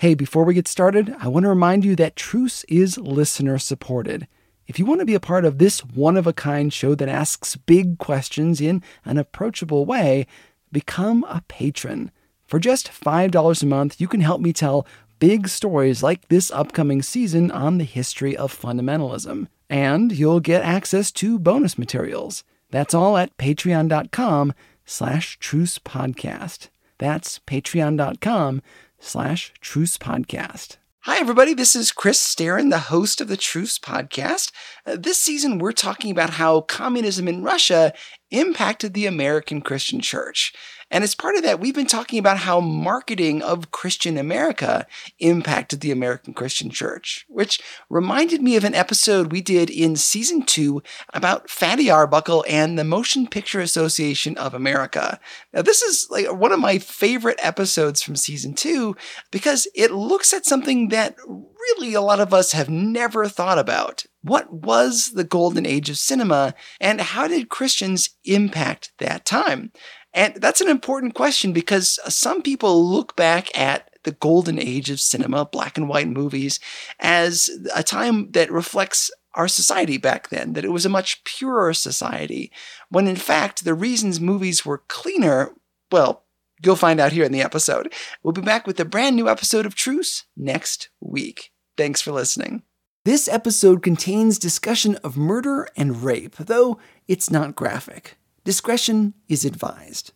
Hey, 0.00 0.14
before 0.14 0.44
we 0.44 0.54
get 0.54 0.68
started, 0.68 1.12
I 1.18 1.26
want 1.26 1.42
to 1.42 1.48
remind 1.48 1.84
you 1.84 1.96
that 1.96 2.14
Truce 2.14 2.62
is 2.68 2.98
listener 2.98 3.58
supported. 3.58 4.28
If 4.68 4.78
you 4.78 4.86
want 4.86 5.00
to 5.00 5.04
be 5.04 5.16
a 5.16 5.18
part 5.18 5.44
of 5.44 5.58
this 5.58 5.84
one 5.84 6.16
of 6.16 6.24
a 6.24 6.32
kind 6.32 6.72
show 6.72 6.94
that 6.94 7.08
asks 7.08 7.56
big 7.56 7.98
questions 7.98 8.60
in 8.60 8.80
an 9.04 9.18
approachable 9.18 9.86
way, 9.86 10.28
become 10.70 11.24
a 11.24 11.42
patron. 11.48 12.12
For 12.46 12.60
just 12.60 12.92
$5 12.92 13.60
a 13.60 13.66
month, 13.66 14.00
you 14.00 14.06
can 14.06 14.20
help 14.20 14.40
me 14.40 14.52
tell 14.52 14.86
big 15.18 15.48
stories 15.48 16.00
like 16.00 16.28
this 16.28 16.52
upcoming 16.52 17.02
season 17.02 17.50
on 17.50 17.78
the 17.78 17.84
history 17.84 18.36
of 18.36 18.56
fundamentalism. 18.56 19.48
And 19.68 20.12
you'll 20.12 20.38
get 20.38 20.62
access 20.62 21.10
to 21.10 21.40
bonus 21.40 21.76
materials. 21.76 22.44
That's 22.70 22.94
all 22.94 23.16
at 23.16 23.36
patreon.com 23.36 24.54
slash 24.86 25.40
truce 25.40 25.80
podcast. 25.80 26.68
That's 26.98 27.40
patreon.com 27.40 28.62
slash 28.98 29.52
truce 29.60 29.96
podcast. 29.96 30.76
Hi, 31.02 31.18
everybody. 31.20 31.54
This 31.54 31.74
is 31.74 31.92
Chris 31.92 32.20
Staron, 32.20 32.70
the 32.70 32.78
host 32.78 33.20
of 33.20 33.28
the 33.28 33.36
Truce 33.36 33.78
Podcast. 33.78 34.52
Uh, 34.84 34.96
this 34.98 35.22
season, 35.22 35.58
we're 35.58 35.72
talking 35.72 36.10
about 36.10 36.30
how 36.30 36.60
communism 36.62 37.28
in 37.28 37.42
Russia 37.42 37.94
impacted 38.30 38.92
the 38.92 39.06
American 39.06 39.62
Christian 39.62 40.00
church. 40.00 40.52
And 40.90 41.04
as 41.04 41.14
part 41.14 41.36
of 41.36 41.42
that, 41.42 41.60
we've 41.60 41.74
been 41.74 41.86
talking 41.86 42.18
about 42.18 42.38
how 42.38 42.60
marketing 42.60 43.42
of 43.42 43.70
Christian 43.70 44.16
America 44.16 44.86
impacted 45.18 45.80
the 45.80 45.90
American 45.90 46.34
Christian 46.34 46.70
church, 46.70 47.26
which 47.28 47.60
reminded 47.90 48.42
me 48.42 48.56
of 48.56 48.64
an 48.64 48.74
episode 48.74 49.30
we 49.30 49.40
did 49.40 49.68
in 49.68 49.96
season 49.96 50.42
two 50.42 50.82
about 51.12 51.50
Fatty 51.50 51.90
Arbuckle 51.90 52.44
and 52.48 52.78
the 52.78 52.84
Motion 52.84 53.26
Picture 53.26 53.60
Association 53.60 54.36
of 54.38 54.54
America. 54.54 55.20
Now, 55.52 55.62
this 55.62 55.82
is 55.82 56.08
like 56.10 56.32
one 56.32 56.52
of 56.52 56.60
my 56.60 56.78
favorite 56.78 57.38
episodes 57.42 58.02
from 58.02 58.16
season 58.16 58.54
two 58.54 58.96
because 59.30 59.66
it 59.74 59.90
looks 59.90 60.32
at 60.32 60.46
something 60.46 60.88
that 60.88 61.16
really 61.26 61.94
a 61.94 62.00
lot 62.00 62.20
of 62.20 62.32
us 62.32 62.52
have 62.52 62.68
never 62.68 63.28
thought 63.28 63.58
about. 63.58 64.04
What 64.22 64.52
was 64.52 65.12
the 65.12 65.24
golden 65.24 65.64
age 65.64 65.88
of 65.90 65.96
cinema, 65.96 66.54
and 66.80 67.00
how 67.00 67.28
did 67.28 67.48
Christians 67.48 68.10
impact 68.24 68.92
that 68.98 69.24
time? 69.24 69.72
And 70.14 70.34
that's 70.36 70.60
an 70.60 70.68
important 70.68 71.14
question 71.14 71.52
because 71.52 71.98
some 72.08 72.42
people 72.42 72.84
look 72.84 73.14
back 73.16 73.56
at 73.58 73.90
the 74.04 74.12
golden 74.12 74.58
age 74.58 74.90
of 74.90 75.00
cinema, 75.00 75.44
black 75.44 75.76
and 75.76 75.88
white 75.88 76.08
movies, 76.08 76.60
as 76.98 77.50
a 77.74 77.82
time 77.82 78.30
that 78.32 78.50
reflects 78.50 79.10
our 79.34 79.48
society 79.48 79.98
back 79.98 80.30
then, 80.30 80.54
that 80.54 80.64
it 80.64 80.72
was 80.72 80.86
a 80.86 80.90
much 80.90 81.22
purer 81.24 81.74
society, 81.74 82.50
when 82.88 83.06
in 83.06 83.16
fact 83.16 83.64
the 83.64 83.74
reasons 83.74 84.20
movies 84.20 84.64
were 84.64 84.82
cleaner, 84.88 85.52
well, 85.92 86.24
you'll 86.64 86.76
find 86.76 86.98
out 86.98 87.12
here 87.12 87.24
in 87.24 87.32
the 87.32 87.42
episode. 87.42 87.92
We'll 88.22 88.32
be 88.32 88.40
back 88.40 88.66
with 88.66 88.80
a 88.80 88.84
brand 88.84 89.14
new 89.14 89.28
episode 89.28 89.66
of 89.66 89.74
Truce 89.74 90.24
next 90.36 90.88
week. 91.00 91.52
Thanks 91.76 92.00
for 92.00 92.12
listening. 92.12 92.62
This 93.04 93.28
episode 93.28 93.82
contains 93.82 94.38
discussion 94.38 94.96
of 94.96 95.16
murder 95.16 95.68
and 95.76 96.02
rape, 96.02 96.36
though 96.36 96.78
it's 97.06 97.30
not 97.30 97.54
graphic. 97.54 98.16
Discretion 98.48 99.12
is 99.28 99.44
advised. 99.44 100.12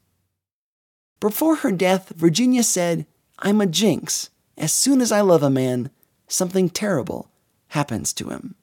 Before 1.20 1.56
her 1.56 1.70
death, 1.70 2.14
Virginia 2.16 2.62
said, 2.62 3.04
I'm 3.38 3.60
a 3.60 3.66
jinx. 3.66 4.30
As 4.56 4.72
soon 4.72 5.02
as 5.02 5.12
I 5.12 5.20
love 5.20 5.42
a 5.42 5.50
man, 5.50 5.90
something 6.28 6.70
terrible 6.70 7.30
happens 7.68 8.14
to 8.14 8.30
him. 8.30 8.54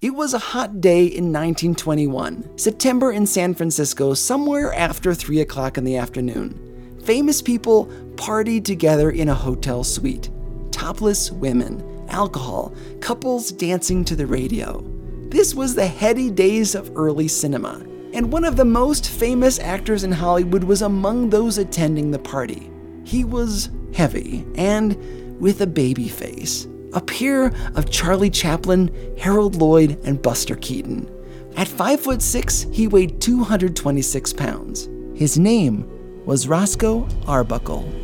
It 0.00 0.16
was 0.16 0.34
a 0.34 0.50
hot 0.50 0.80
day 0.80 1.04
in 1.04 1.32
1921, 1.32 2.58
September 2.58 3.12
in 3.12 3.24
San 3.24 3.54
Francisco, 3.54 4.14
somewhere 4.14 4.74
after 4.74 5.14
3 5.14 5.38
o'clock 5.38 5.78
in 5.78 5.84
the 5.84 5.96
afternoon. 5.96 6.98
Famous 7.04 7.40
people 7.40 7.86
partied 8.16 8.64
together 8.64 9.12
in 9.12 9.28
a 9.28 9.34
hotel 9.46 9.84
suite. 9.84 10.28
Topless 10.72 11.30
women, 11.30 12.04
alcohol, 12.08 12.74
couples 13.00 13.52
dancing 13.52 14.04
to 14.04 14.16
the 14.16 14.26
radio. 14.26 14.82
This 15.28 15.54
was 15.54 15.76
the 15.76 15.86
heady 15.86 16.32
days 16.32 16.74
of 16.74 16.90
early 16.96 17.28
cinema 17.28 17.93
and 18.14 18.32
one 18.32 18.44
of 18.44 18.56
the 18.56 18.64
most 18.64 19.10
famous 19.10 19.58
actors 19.58 20.04
in 20.04 20.12
Hollywood 20.12 20.62
was 20.62 20.82
among 20.82 21.28
those 21.28 21.58
attending 21.58 22.12
the 22.12 22.18
party. 22.18 22.70
He 23.04 23.24
was 23.24 23.70
heavy 23.92 24.46
and 24.54 25.40
with 25.40 25.60
a 25.60 25.66
baby 25.66 26.08
face, 26.08 26.68
a 26.92 27.00
peer 27.00 27.52
of 27.74 27.90
Charlie 27.90 28.30
Chaplin, 28.30 28.88
Harold 29.18 29.56
Lloyd, 29.56 29.98
and 30.04 30.22
Buster 30.22 30.54
Keaton. 30.54 31.10
At 31.56 31.66
5 31.66 32.00
foot 32.00 32.22
6, 32.22 32.68
he 32.72 32.86
weighed 32.86 33.20
226 33.20 34.32
pounds. 34.32 34.88
His 35.16 35.36
name 35.36 35.90
was 36.24 36.46
Roscoe 36.46 37.08
Arbuckle. 37.26 38.03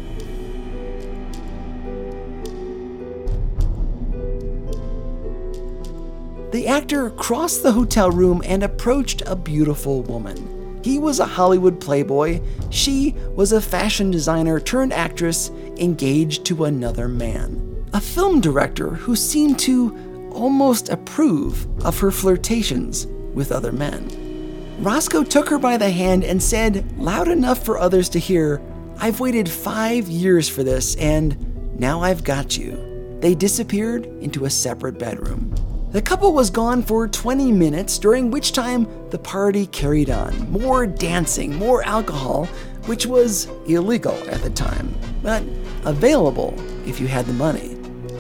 The 6.53 6.67
actor 6.67 7.11
crossed 7.11 7.63
the 7.63 7.71
hotel 7.73 8.11
room 8.11 8.43
and 8.45 8.65
approached 8.65 9.23
a 9.25 9.37
beautiful 9.37 10.03
woman. 10.03 10.81
He 10.83 10.99
was 10.99 11.21
a 11.21 11.27
Hollywood 11.27 11.81
playboy. 11.81 12.41
She 12.71 13.15
was 13.37 13.53
a 13.53 13.61
fashion 13.61 14.11
designer 14.11 14.59
turned 14.59 14.93
actress 14.93 15.51
engaged 15.77 16.45
to 16.47 16.65
another 16.65 17.07
man. 17.07 17.87
A 17.93 18.01
film 18.01 18.41
director 18.41 18.91
who 18.91 19.15
seemed 19.15 19.61
to 19.61 19.97
almost 20.33 20.89
approve 20.89 21.69
of 21.85 22.01
her 22.01 22.11
flirtations 22.11 23.07
with 23.33 23.53
other 23.53 23.71
men. 23.71 24.77
Roscoe 24.81 25.23
took 25.23 25.49
her 25.51 25.59
by 25.59 25.77
the 25.77 25.91
hand 25.91 26.25
and 26.25 26.43
said, 26.43 26.99
loud 26.99 27.29
enough 27.29 27.65
for 27.65 27.79
others 27.79 28.09
to 28.09 28.19
hear, 28.19 28.61
I've 28.99 29.21
waited 29.21 29.49
five 29.49 30.09
years 30.09 30.49
for 30.49 30.65
this, 30.65 30.97
and 30.97 31.79
now 31.79 32.01
I've 32.01 32.25
got 32.25 32.57
you. 32.57 33.19
They 33.21 33.35
disappeared 33.35 34.07
into 34.07 34.47
a 34.47 34.51
separate 34.51 34.99
bedroom. 34.99 35.50
The 35.91 36.01
couple 36.01 36.33
was 36.33 36.51
gone 36.51 36.85
for 36.85 37.09
20 37.09 37.51
minutes, 37.51 37.99
during 37.99 38.31
which 38.31 38.53
time 38.53 38.87
the 39.11 39.19
party 39.19 39.67
carried 39.67 40.09
on. 40.09 40.49
More 40.49 40.87
dancing, 40.87 41.57
more 41.57 41.83
alcohol, 41.83 42.47
which 42.87 43.07
was 43.07 43.49
illegal 43.67 44.15
at 44.31 44.41
the 44.41 44.51
time, 44.51 44.95
but 45.21 45.43
available 45.85 46.55
if 46.87 47.01
you 47.01 47.09
had 47.09 47.27
the 47.27 47.33
money. 47.33 47.75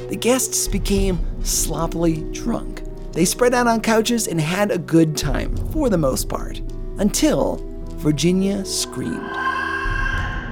The 0.09 0.17
guests 0.17 0.67
became 0.67 1.25
sloppily 1.45 2.23
drunk. 2.33 2.83
They 3.13 3.25
spread 3.25 3.55
out 3.55 3.69
on 3.69 3.83
couches 3.83 4.27
and 4.27 4.41
had 4.41 4.73
a 4.73 4.79
good 4.79 5.17
time, 5.17 5.57
for 5.69 5.89
the 5.89 5.97
most 5.97 6.29
part, 6.29 6.59
until 6.99 7.65
Virginia 7.99 8.65
screamed. 8.65 9.31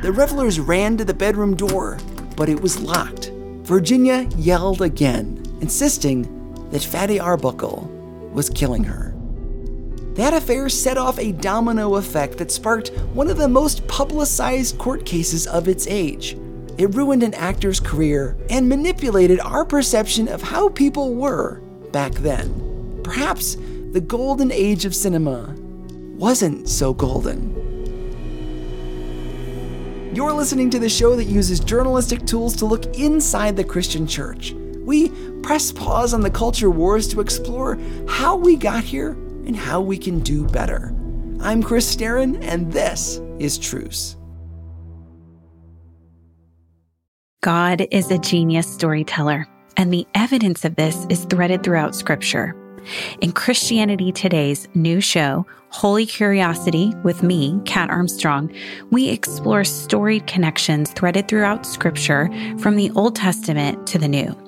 The 0.03 0.13
revelers 0.15 0.61
ran 0.61 0.97
to 0.99 1.05
the 1.05 1.15
bedroom 1.15 1.57
door, 1.57 1.99
but 2.37 2.49
it 2.49 2.61
was 2.61 2.79
locked. 2.79 3.33
Virginia 3.65 4.29
yelled 4.37 4.83
again, 4.83 5.43
insisting 5.61 6.38
that 6.71 6.83
Fatty 6.83 7.19
Arbuckle 7.19 7.91
was 8.33 8.51
killing 8.51 8.85
her. 8.85 9.15
That 10.15 10.35
affair 10.35 10.69
set 10.69 10.99
off 10.99 11.19
a 11.19 11.33
domino 11.33 11.95
effect 11.95 12.39
that 12.39 12.51
sparked 12.51 12.89
one 13.15 13.31
of 13.31 13.37
the 13.37 13.49
most 13.49 13.87
publicized 13.87 14.77
court 14.77 15.07
cases 15.07 15.47
of 15.47 15.69
its 15.69 15.87
age. 15.87 16.37
It 16.77 16.95
ruined 16.95 17.23
an 17.23 17.35
actor's 17.35 17.81
career 17.81 18.37
and 18.51 18.69
manipulated 18.69 19.41
our 19.41 19.65
perception 19.65 20.29
of 20.29 20.43
how 20.43 20.71
people 20.71 21.15
were 21.15 21.61
back 21.93 22.13
then. 22.15 23.01
Perhaps 23.05 23.57
the 23.93 24.01
golden 24.01 24.51
age 24.51 24.85
of 24.85 24.95
cinema 24.95 25.55
wasn't 26.17 26.69
so 26.69 26.93
golden. 26.93 27.55
You're 30.15 30.33
listening 30.33 30.69
to 30.71 30.79
the 30.79 30.89
show 30.89 31.15
that 31.15 31.25
uses 31.25 31.61
journalistic 31.61 32.27
tools 32.27 32.57
to 32.57 32.67
look 32.67 32.87
inside 32.97 33.57
the 33.57 33.63
Christian 33.63 34.07
church 34.07 34.53
we 34.89 35.11
press 35.43 35.71
pause 35.71 36.15
on 36.15 36.23
the 36.23 36.31
culture 36.31 36.71
wars 36.71 37.07
to 37.09 37.21
explore 37.21 37.79
how 38.09 38.35
we 38.35 38.57
got 38.57 38.83
here 38.83 39.11
and 39.45 39.55
how 39.55 39.83
we 39.83 39.99
can 39.99 40.19
do 40.21 40.47
better. 40.47 40.95
I'm 41.41 41.63
Chris 41.63 41.95
Staron, 41.95 42.43
and 42.43 42.73
this 42.73 43.21
is 43.39 43.59
Truce. 43.59 44.17
God 47.43 47.87
is 47.91 48.11
a 48.11 48.17
genius 48.17 48.67
storyteller, 48.67 49.47
and 49.77 49.93
the 49.93 50.07
evidence 50.15 50.65
of 50.65 50.77
this 50.77 51.07
is 51.11 51.27
threaded 51.27 51.63
throughout 51.63 51.95
Scripture. 51.95 52.57
In 53.21 53.33
Christianity 53.33 54.11
Today's 54.11 54.69
new 54.75 55.03
show, 55.03 55.47
Holy 55.69 56.07
Curiosity, 56.07 56.95
with 57.05 57.23
me, 57.23 57.61
Kat 57.67 57.91
Armstrong, 57.91 58.51
we 58.91 59.11
explore 59.11 59.65
storied 59.65 60.27
connections 60.27 60.91
threaded 60.93 61.29
throughout 61.29 61.67
Scripture 61.67 62.31
from 62.59 62.77
the 62.77 62.91
Old 62.93 63.15
Testament 63.15 63.87
to 63.89 63.99
the 63.99 64.09
New. 64.09 64.48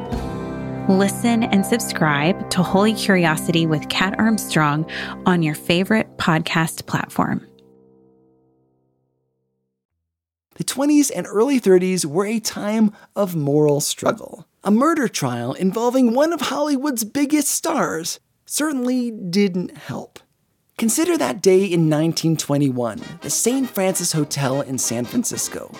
Listen 0.91 1.43
and 1.43 1.65
subscribe 1.65 2.49
to 2.49 2.61
Holy 2.61 2.93
Curiosity 2.93 3.65
with 3.65 3.87
Kat 3.87 4.19
Armstrong 4.19 4.85
on 5.25 5.41
your 5.41 5.55
favorite 5.55 6.17
podcast 6.17 6.85
platform. 6.85 7.47
The 10.55 10.65
20s 10.65 11.09
and 11.15 11.25
early 11.25 11.61
30s 11.61 12.03
were 12.03 12.25
a 12.25 12.41
time 12.41 12.91
of 13.15 13.37
moral 13.37 13.79
struggle. 13.79 14.45
A 14.65 14.69
murder 14.69 15.07
trial 15.07 15.53
involving 15.53 16.13
one 16.13 16.33
of 16.33 16.41
Hollywood's 16.41 17.05
biggest 17.05 17.47
stars 17.47 18.19
certainly 18.45 19.11
didn't 19.11 19.77
help. 19.77 20.19
Consider 20.77 21.17
that 21.17 21.41
day 21.41 21.59
in 21.59 21.89
1921, 21.89 23.01
the 23.21 23.29
St. 23.29 23.69
Francis 23.69 24.11
Hotel 24.11 24.59
in 24.59 24.77
San 24.77 25.05
Francisco. 25.05 25.71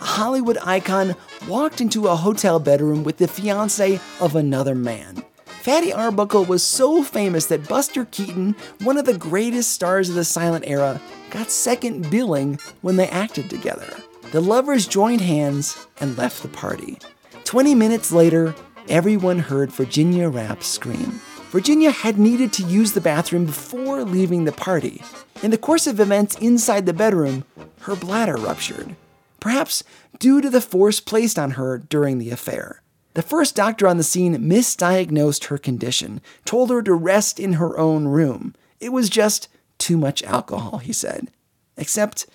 A 0.00 0.04
Hollywood 0.04 0.56
icon 0.62 1.14
walked 1.46 1.80
into 1.80 2.08
a 2.08 2.16
hotel 2.16 2.58
bedroom 2.58 3.04
with 3.04 3.18
the 3.18 3.28
fiance 3.28 4.00
of 4.18 4.34
another 4.34 4.74
man. 4.74 5.22
Fatty 5.44 5.92
Arbuckle 5.92 6.46
was 6.46 6.62
so 6.62 7.02
famous 7.02 7.46
that 7.46 7.68
Buster 7.68 8.06
Keaton, 8.06 8.56
one 8.82 8.96
of 8.96 9.04
the 9.04 9.18
greatest 9.18 9.72
stars 9.72 10.08
of 10.08 10.14
the 10.14 10.24
silent 10.24 10.64
era, 10.66 11.02
got 11.28 11.50
second 11.50 12.10
billing 12.10 12.58
when 12.80 12.96
they 12.96 13.08
acted 13.08 13.50
together. 13.50 13.94
The 14.32 14.40
lovers 14.40 14.86
joined 14.86 15.20
hands 15.20 15.86
and 16.00 16.16
left 16.16 16.42
the 16.42 16.48
party. 16.48 16.98
20 17.44 17.74
minutes 17.74 18.10
later, 18.10 18.54
everyone 18.88 19.38
heard 19.38 19.70
Virginia 19.70 20.30
Rappe 20.30 20.62
scream. 20.62 21.20
Virginia 21.50 21.90
had 21.90 22.18
needed 22.18 22.54
to 22.54 22.62
use 22.62 22.92
the 22.92 23.00
bathroom 23.02 23.44
before 23.44 24.04
leaving 24.04 24.44
the 24.44 24.52
party. 24.52 25.02
In 25.42 25.50
the 25.50 25.58
course 25.58 25.86
of 25.86 26.00
events 26.00 26.36
inside 26.36 26.86
the 26.86 26.94
bedroom, 26.94 27.44
her 27.80 27.96
bladder 27.96 28.36
ruptured, 28.36 28.96
perhaps 29.40 29.82
due 30.18 30.40
to 30.40 30.50
the 30.50 30.60
force 30.60 31.00
placed 31.00 31.38
on 31.38 31.52
her 31.52 31.78
during 31.78 32.18
the 32.18 32.30
affair. 32.30 32.82
The 33.14 33.22
first 33.22 33.56
doctor 33.56 33.88
on 33.88 33.96
the 33.96 34.04
scene 34.04 34.36
misdiagnosed 34.36 35.46
her 35.46 35.58
condition, 35.58 36.20
told 36.44 36.70
her 36.70 36.82
to 36.82 36.94
rest 36.94 37.40
in 37.40 37.54
her 37.54 37.76
own 37.76 38.06
room. 38.06 38.54
It 38.78 38.90
was 38.90 39.10
just 39.10 39.48
too 39.78 39.96
much 39.96 40.22
alcohol, 40.22 40.78
he 40.78 40.92
said. 40.92 41.28
Except 41.76 42.26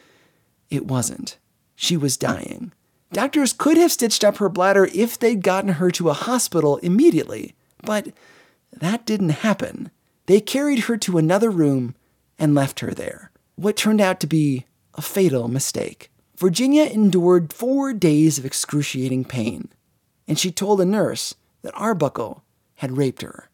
it 0.70 0.86
wasn't. 0.86 1.38
She 1.76 1.96
was 1.96 2.18
dying. 2.18 2.74
Doctors 3.14 3.54
could 3.54 3.78
have 3.78 3.92
stitched 3.92 4.24
up 4.24 4.38
her 4.38 4.50
bladder 4.50 4.90
if 4.94 5.18
they'd 5.18 5.44
gotten 5.44 5.74
her 5.74 5.92
to 5.92 6.10
a 6.10 6.14
hospital 6.14 6.78
immediately, 6.78 7.56
but 7.82 8.10
that 8.74 9.06
didn't 9.06 9.30
happen. 9.30 9.92
They 10.26 10.42
carried 10.42 10.80
her 10.80 10.98
to 10.98 11.18
another 11.18 11.50
room 11.50 11.96
and 12.38 12.56
left 12.56 12.82
her 12.82 12.92
there. 12.92 13.32
What 13.56 13.78
turned 13.78 14.02
out 14.02 14.20
to 14.20 14.28
be 14.28 14.66
a 14.96 15.02
fatal 15.02 15.48
mistake. 15.48 16.10
Virginia 16.38 16.84
endured 16.84 17.54
four 17.54 17.94
days 17.94 18.38
of 18.38 18.46
excruciating 18.46 19.24
pain, 19.24 19.70
and 20.28 20.38
she 20.38 20.52
told 20.52 20.82
a 20.82 20.86
nurse 20.86 21.36
that 21.62 21.74
Arbuckle 21.76 22.44
had 22.76 22.98
raped 22.98 23.22
her. 23.22 23.50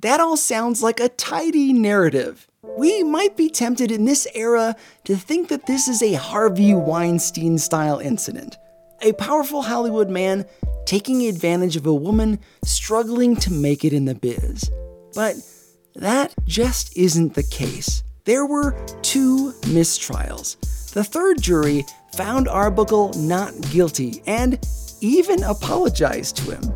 That 0.00 0.20
all 0.20 0.36
sounds 0.36 0.82
like 0.82 1.00
a 1.00 1.08
tidy 1.08 1.72
narrative. 1.72 2.48
We 2.76 3.02
might 3.02 3.36
be 3.36 3.48
tempted 3.48 3.92
in 3.92 4.04
this 4.04 4.26
era 4.34 4.74
to 5.04 5.16
think 5.16 5.48
that 5.48 5.66
this 5.66 5.86
is 5.86 6.02
a 6.02 6.14
Harvey 6.14 6.74
Weinstein 6.74 7.56
style 7.56 8.00
incident. 8.00 8.56
A 9.00 9.12
powerful 9.12 9.62
Hollywood 9.62 10.10
man 10.10 10.44
taking 10.86 11.26
advantage 11.26 11.76
of 11.76 11.86
a 11.86 11.94
woman 11.94 12.40
struggling 12.64 13.36
to 13.36 13.52
make 13.52 13.84
it 13.84 13.92
in 13.92 14.06
the 14.06 14.14
biz. 14.14 14.70
But 15.14 15.36
that 15.94 16.34
just 16.44 16.96
isn't 16.96 17.34
the 17.34 17.42
case. 17.44 18.02
There 18.24 18.44
were 18.44 18.72
two 19.02 19.52
mistrials. 19.62 20.56
The 20.92 21.04
third 21.04 21.40
jury 21.40 21.84
found 22.16 22.48
Arbuckle 22.48 23.12
not 23.14 23.52
guilty 23.70 24.22
and 24.26 24.58
even 25.00 25.42
apologized 25.42 26.36
to 26.38 26.52
him. 26.52 26.74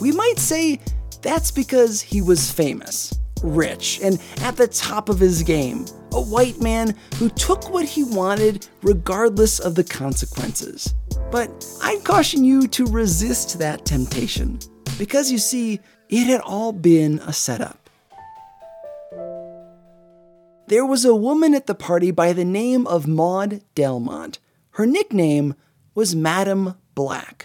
We 0.00 0.12
might 0.12 0.38
say 0.38 0.80
that's 1.22 1.50
because 1.50 2.00
he 2.00 2.22
was 2.22 2.50
famous 2.50 3.18
rich, 3.42 4.00
and 4.02 4.20
at 4.40 4.56
the 4.56 4.66
top 4.66 5.08
of 5.08 5.18
his 5.18 5.42
game. 5.42 5.84
A 6.12 6.20
white 6.20 6.60
man 6.60 6.94
who 7.16 7.28
took 7.28 7.70
what 7.70 7.84
he 7.84 8.02
wanted 8.02 8.66
regardless 8.82 9.58
of 9.58 9.74
the 9.74 9.84
consequences. 9.84 10.94
But 11.30 11.50
I'd 11.82 12.04
caution 12.04 12.44
you 12.44 12.66
to 12.68 12.86
resist 12.86 13.58
that 13.58 13.84
temptation, 13.84 14.58
because 14.98 15.30
you 15.30 15.38
see, 15.38 15.80
it 16.08 16.26
had 16.26 16.40
all 16.40 16.72
been 16.72 17.18
a 17.20 17.32
setup. 17.32 17.90
There 20.68 20.84
was 20.84 21.04
a 21.04 21.14
woman 21.14 21.54
at 21.54 21.66
the 21.66 21.74
party 21.74 22.10
by 22.10 22.32
the 22.32 22.44
name 22.44 22.86
of 22.86 23.06
Maud 23.06 23.62
Delmont. 23.74 24.38
Her 24.78 24.86
nickname 24.86 25.56
was 25.96 26.14
Madam 26.14 26.76
Black. 26.94 27.44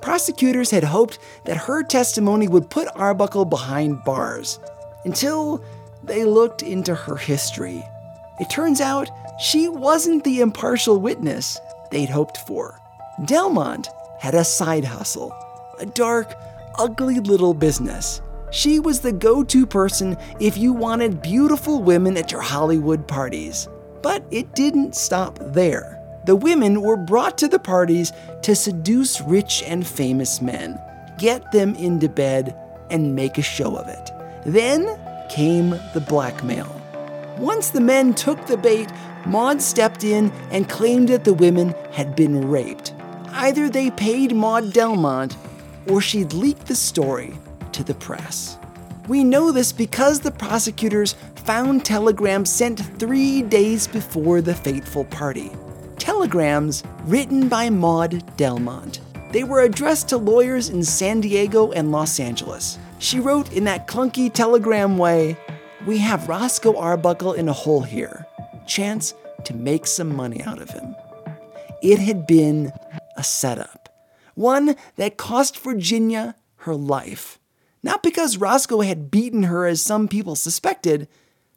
Prosecutors 0.00 0.70
had 0.70 0.82
hoped 0.82 1.18
that 1.44 1.58
her 1.58 1.82
testimony 1.82 2.48
would 2.48 2.70
put 2.70 2.88
Arbuckle 2.94 3.44
behind 3.44 4.02
bars 4.02 4.58
until 5.04 5.62
they 6.02 6.24
looked 6.24 6.62
into 6.62 6.94
her 6.94 7.16
history. 7.16 7.84
It 8.40 8.48
turns 8.48 8.80
out 8.80 9.10
she 9.38 9.68
wasn't 9.68 10.24
the 10.24 10.40
impartial 10.40 10.98
witness 10.98 11.60
they'd 11.90 12.08
hoped 12.08 12.38
for. 12.38 12.80
Delmont 13.26 13.90
had 14.18 14.34
a 14.34 14.42
side 14.42 14.86
hustle, 14.86 15.36
a 15.78 15.84
dark, 15.84 16.34
ugly 16.78 17.20
little 17.20 17.52
business. 17.52 18.22
She 18.52 18.80
was 18.80 19.00
the 19.00 19.12
go 19.12 19.44
to 19.44 19.66
person 19.66 20.16
if 20.40 20.56
you 20.56 20.72
wanted 20.72 21.20
beautiful 21.20 21.82
women 21.82 22.16
at 22.16 22.32
your 22.32 22.40
Hollywood 22.40 23.06
parties. 23.06 23.68
But 24.00 24.24
it 24.30 24.54
didn't 24.54 24.96
stop 24.96 25.38
there. 25.42 25.97
The 26.28 26.36
women 26.36 26.82
were 26.82 26.98
brought 26.98 27.38
to 27.38 27.48
the 27.48 27.58
parties 27.58 28.12
to 28.42 28.54
seduce 28.54 29.18
rich 29.22 29.62
and 29.66 29.86
famous 29.86 30.42
men, 30.42 30.78
get 31.16 31.52
them 31.52 31.74
into 31.76 32.10
bed, 32.10 32.54
and 32.90 33.16
make 33.16 33.38
a 33.38 33.42
show 33.42 33.74
of 33.74 33.88
it. 33.88 34.10
Then 34.44 35.00
came 35.30 35.70
the 35.94 36.04
blackmail. 36.06 36.68
Once 37.38 37.70
the 37.70 37.80
men 37.80 38.12
took 38.12 38.44
the 38.44 38.58
bait, 38.58 38.92
Maud 39.24 39.62
stepped 39.62 40.04
in 40.04 40.30
and 40.50 40.68
claimed 40.68 41.08
that 41.08 41.24
the 41.24 41.32
women 41.32 41.74
had 41.92 42.14
been 42.14 42.46
raped. 42.50 42.92
Either 43.28 43.70
they 43.70 43.90
paid 43.90 44.36
Maud 44.36 44.74
Delmont 44.74 45.34
or 45.88 46.02
she'd 46.02 46.34
leaked 46.34 46.66
the 46.66 46.76
story 46.76 47.32
to 47.72 47.82
the 47.82 47.94
press. 47.94 48.58
We 49.08 49.24
know 49.24 49.50
this 49.50 49.72
because 49.72 50.20
the 50.20 50.30
prosecutors 50.30 51.14
found 51.36 51.86
telegrams 51.86 52.50
sent 52.52 52.80
three 52.98 53.40
days 53.40 53.86
before 53.86 54.42
the 54.42 54.54
fateful 54.54 55.06
party. 55.06 55.50
Telegrams 55.98 56.84
written 57.04 57.48
by 57.48 57.70
Maud 57.70 58.36
Delmont. 58.36 59.00
They 59.32 59.44
were 59.44 59.60
addressed 59.60 60.08
to 60.08 60.16
lawyers 60.16 60.70
in 60.70 60.82
San 60.82 61.20
Diego 61.20 61.70
and 61.72 61.92
Los 61.92 62.18
Angeles. 62.18 62.78
She 62.98 63.20
wrote 63.20 63.52
in 63.52 63.64
that 63.64 63.86
clunky 63.86 64.32
telegram 64.32 64.96
way 64.96 65.36
We 65.86 65.98
have 65.98 66.28
Roscoe 66.28 66.76
Arbuckle 66.76 67.34
in 67.34 67.48
a 67.48 67.52
hole 67.52 67.82
here. 67.82 68.26
Chance 68.66 69.14
to 69.44 69.54
make 69.54 69.86
some 69.86 70.14
money 70.14 70.42
out 70.42 70.60
of 70.60 70.70
him. 70.70 70.94
It 71.82 71.98
had 71.98 72.26
been 72.26 72.72
a 73.16 73.22
setup, 73.22 73.88
one 74.34 74.76
that 74.96 75.16
cost 75.16 75.58
Virginia 75.58 76.34
her 76.58 76.74
life. 76.74 77.38
Not 77.82 78.02
because 78.02 78.38
Roscoe 78.38 78.80
had 78.80 79.10
beaten 79.10 79.44
her 79.44 79.66
as 79.66 79.80
some 79.80 80.08
people 80.08 80.36
suspected, 80.36 81.08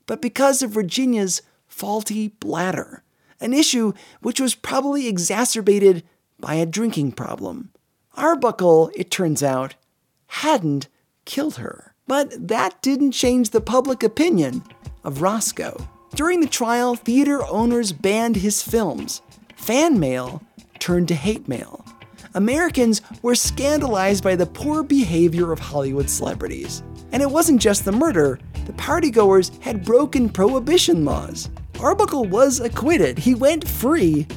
but 0.06 0.22
because 0.22 0.62
of 0.62 0.72
Virginia's 0.72 1.42
faulty 1.68 2.28
bladder, 2.28 3.04
an 3.42 3.54
issue 3.54 3.94
which 4.22 4.40
was 4.40 4.56
probably 4.56 5.08
exacerbated 5.08 6.04
by 6.40 6.56
a 6.56 6.66
drinking 6.66 7.14
problem. 7.14 7.72
Arbuckle, 8.16 8.92
it 8.96 9.12
turns 9.12 9.42
out, 9.42 9.76
hadn't 10.28 10.88
killed 11.26 11.56
her. 11.56 11.94
But 12.08 12.48
that 12.48 12.82
didn't 12.82 13.12
change 13.12 13.52
the 13.52 13.62
public 13.62 14.04
opinion 14.04 14.64
of 15.04 15.22
Roscoe. 15.22 15.88
During 16.14 16.42
the 16.42 16.48
trial, 16.48 16.96
theater 16.96 17.46
owners 17.46 17.94
banned 17.94 18.36
his 18.36 18.62
films. 18.62 19.22
Fan 19.56 20.00
mail 20.00 20.42
turned 20.80 21.08
to 21.08 21.16
hate 21.16 21.48
mail. 21.48 21.86
Americans 22.34 23.02
were 23.22 23.36
scandalized 23.36 24.24
by 24.24 24.36
the 24.36 24.46
poor 24.46 24.84
behavior 24.84 25.52
of 25.52 25.60
Hollywood 25.60 26.10
celebrities. 26.10 26.84
And 27.12 27.22
it 27.22 27.30
wasn't 27.30 27.62
just 27.62 27.86
the 27.86 27.92
murder, 27.92 28.40
the 28.66 28.74
partygoers 28.74 29.62
had 29.62 29.86
broken 29.86 30.30
prohibition 30.30 31.06
laws. 31.06 31.50
Arbuckle 31.82 32.26
was 32.26 32.60
acquitted, 32.60 33.18
he 33.18 33.34
went 33.34 33.68
free, 33.68 34.28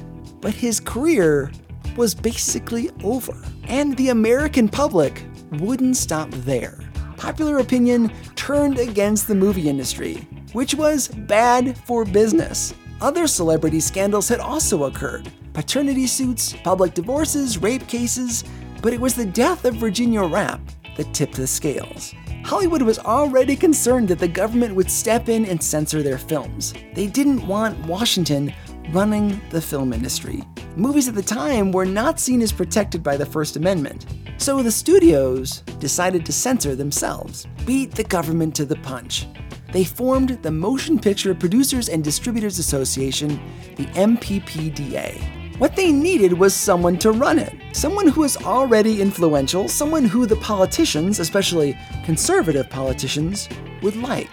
but 0.40 0.54
his 0.54 0.80
career 0.80 1.52
was 1.94 2.14
basically 2.14 2.90
over. 3.02 3.34
And 3.64 3.94
the 3.98 4.08
American 4.08 4.66
public 4.66 5.22
wouldn't 5.52 5.98
stop 5.98 6.30
there. 6.30 6.80
Popular 7.18 7.58
opinion 7.58 8.10
turned 8.34 8.78
against 8.78 9.28
the 9.28 9.34
movie 9.34 9.68
industry, 9.68 10.26
which 10.54 10.74
was 10.74 11.08
bad 11.08 11.76
for 11.76 12.06
business. 12.06 12.72
Other 13.02 13.26
celebrity 13.26 13.80
scandals 13.80 14.28
had 14.28 14.40
also 14.40 14.84
occurred 14.84 15.30
paternity 15.52 16.06
suits, 16.06 16.54
public 16.64 16.94
divorces, 16.94 17.58
rape 17.58 17.86
cases, 17.86 18.42
but 18.82 18.92
it 18.92 19.00
was 19.00 19.14
the 19.14 19.26
death 19.26 19.66
of 19.66 19.74
Virginia 19.76 20.22
Rappe 20.22 20.60
that 20.96 21.12
tipped 21.12 21.34
the 21.34 21.46
scales. 21.46 22.14
Hollywood 22.44 22.82
was 22.82 22.98
already 22.98 23.56
concerned 23.56 24.06
that 24.08 24.18
the 24.18 24.28
government 24.28 24.74
would 24.74 24.90
step 24.90 25.30
in 25.30 25.46
and 25.46 25.62
censor 25.62 26.02
their 26.02 26.18
films. 26.18 26.74
They 26.92 27.06
didn't 27.06 27.46
want 27.46 27.78
Washington 27.86 28.52
running 28.92 29.40
the 29.48 29.62
film 29.62 29.94
industry. 29.94 30.42
Movies 30.76 31.08
at 31.08 31.14
the 31.14 31.22
time 31.22 31.72
were 31.72 31.86
not 31.86 32.20
seen 32.20 32.42
as 32.42 32.52
protected 32.52 33.02
by 33.02 33.16
the 33.16 33.24
First 33.24 33.56
Amendment. 33.56 34.04
So 34.36 34.62
the 34.62 34.70
studios 34.70 35.60
decided 35.78 36.26
to 36.26 36.32
censor 36.34 36.76
themselves, 36.76 37.46
beat 37.64 37.92
the 37.92 38.04
government 38.04 38.54
to 38.56 38.66
the 38.66 38.76
punch. 38.76 39.26
They 39.72 39.84
formed 39.84 40.42
the 40.42 40.50
Motion 40.50 40.98
Picture 40.98 41.34
Producers 41.34 41.88
and 41.88 42.04
Distributors 42.04 42.58
Association, 42.58 43.40
the 43.76 43.86
MPPDA. 43.86 45.43
What 45.58 45.76
they 45.76 45.92
needed 45.92 46.32
was 46.32 46.52
someone 46.52 46.98
to 46.98 47.12
run 47.12 47.38
it, 47.38 47.54
someone 47.72 48.08
who 48.08 48.22
was 48.22 48.36
already 48.38 49.00
influential, 49.00 49.68
someone 49.68 50.04
who 50.04 50.26
the 50.26 50.34
politicians, 50.34 51.20
especially 51.20 51.78
conservative 52.04 52.68
politicians, 52.68 53.48
would 53.80 53.94
like. 53.94 54.30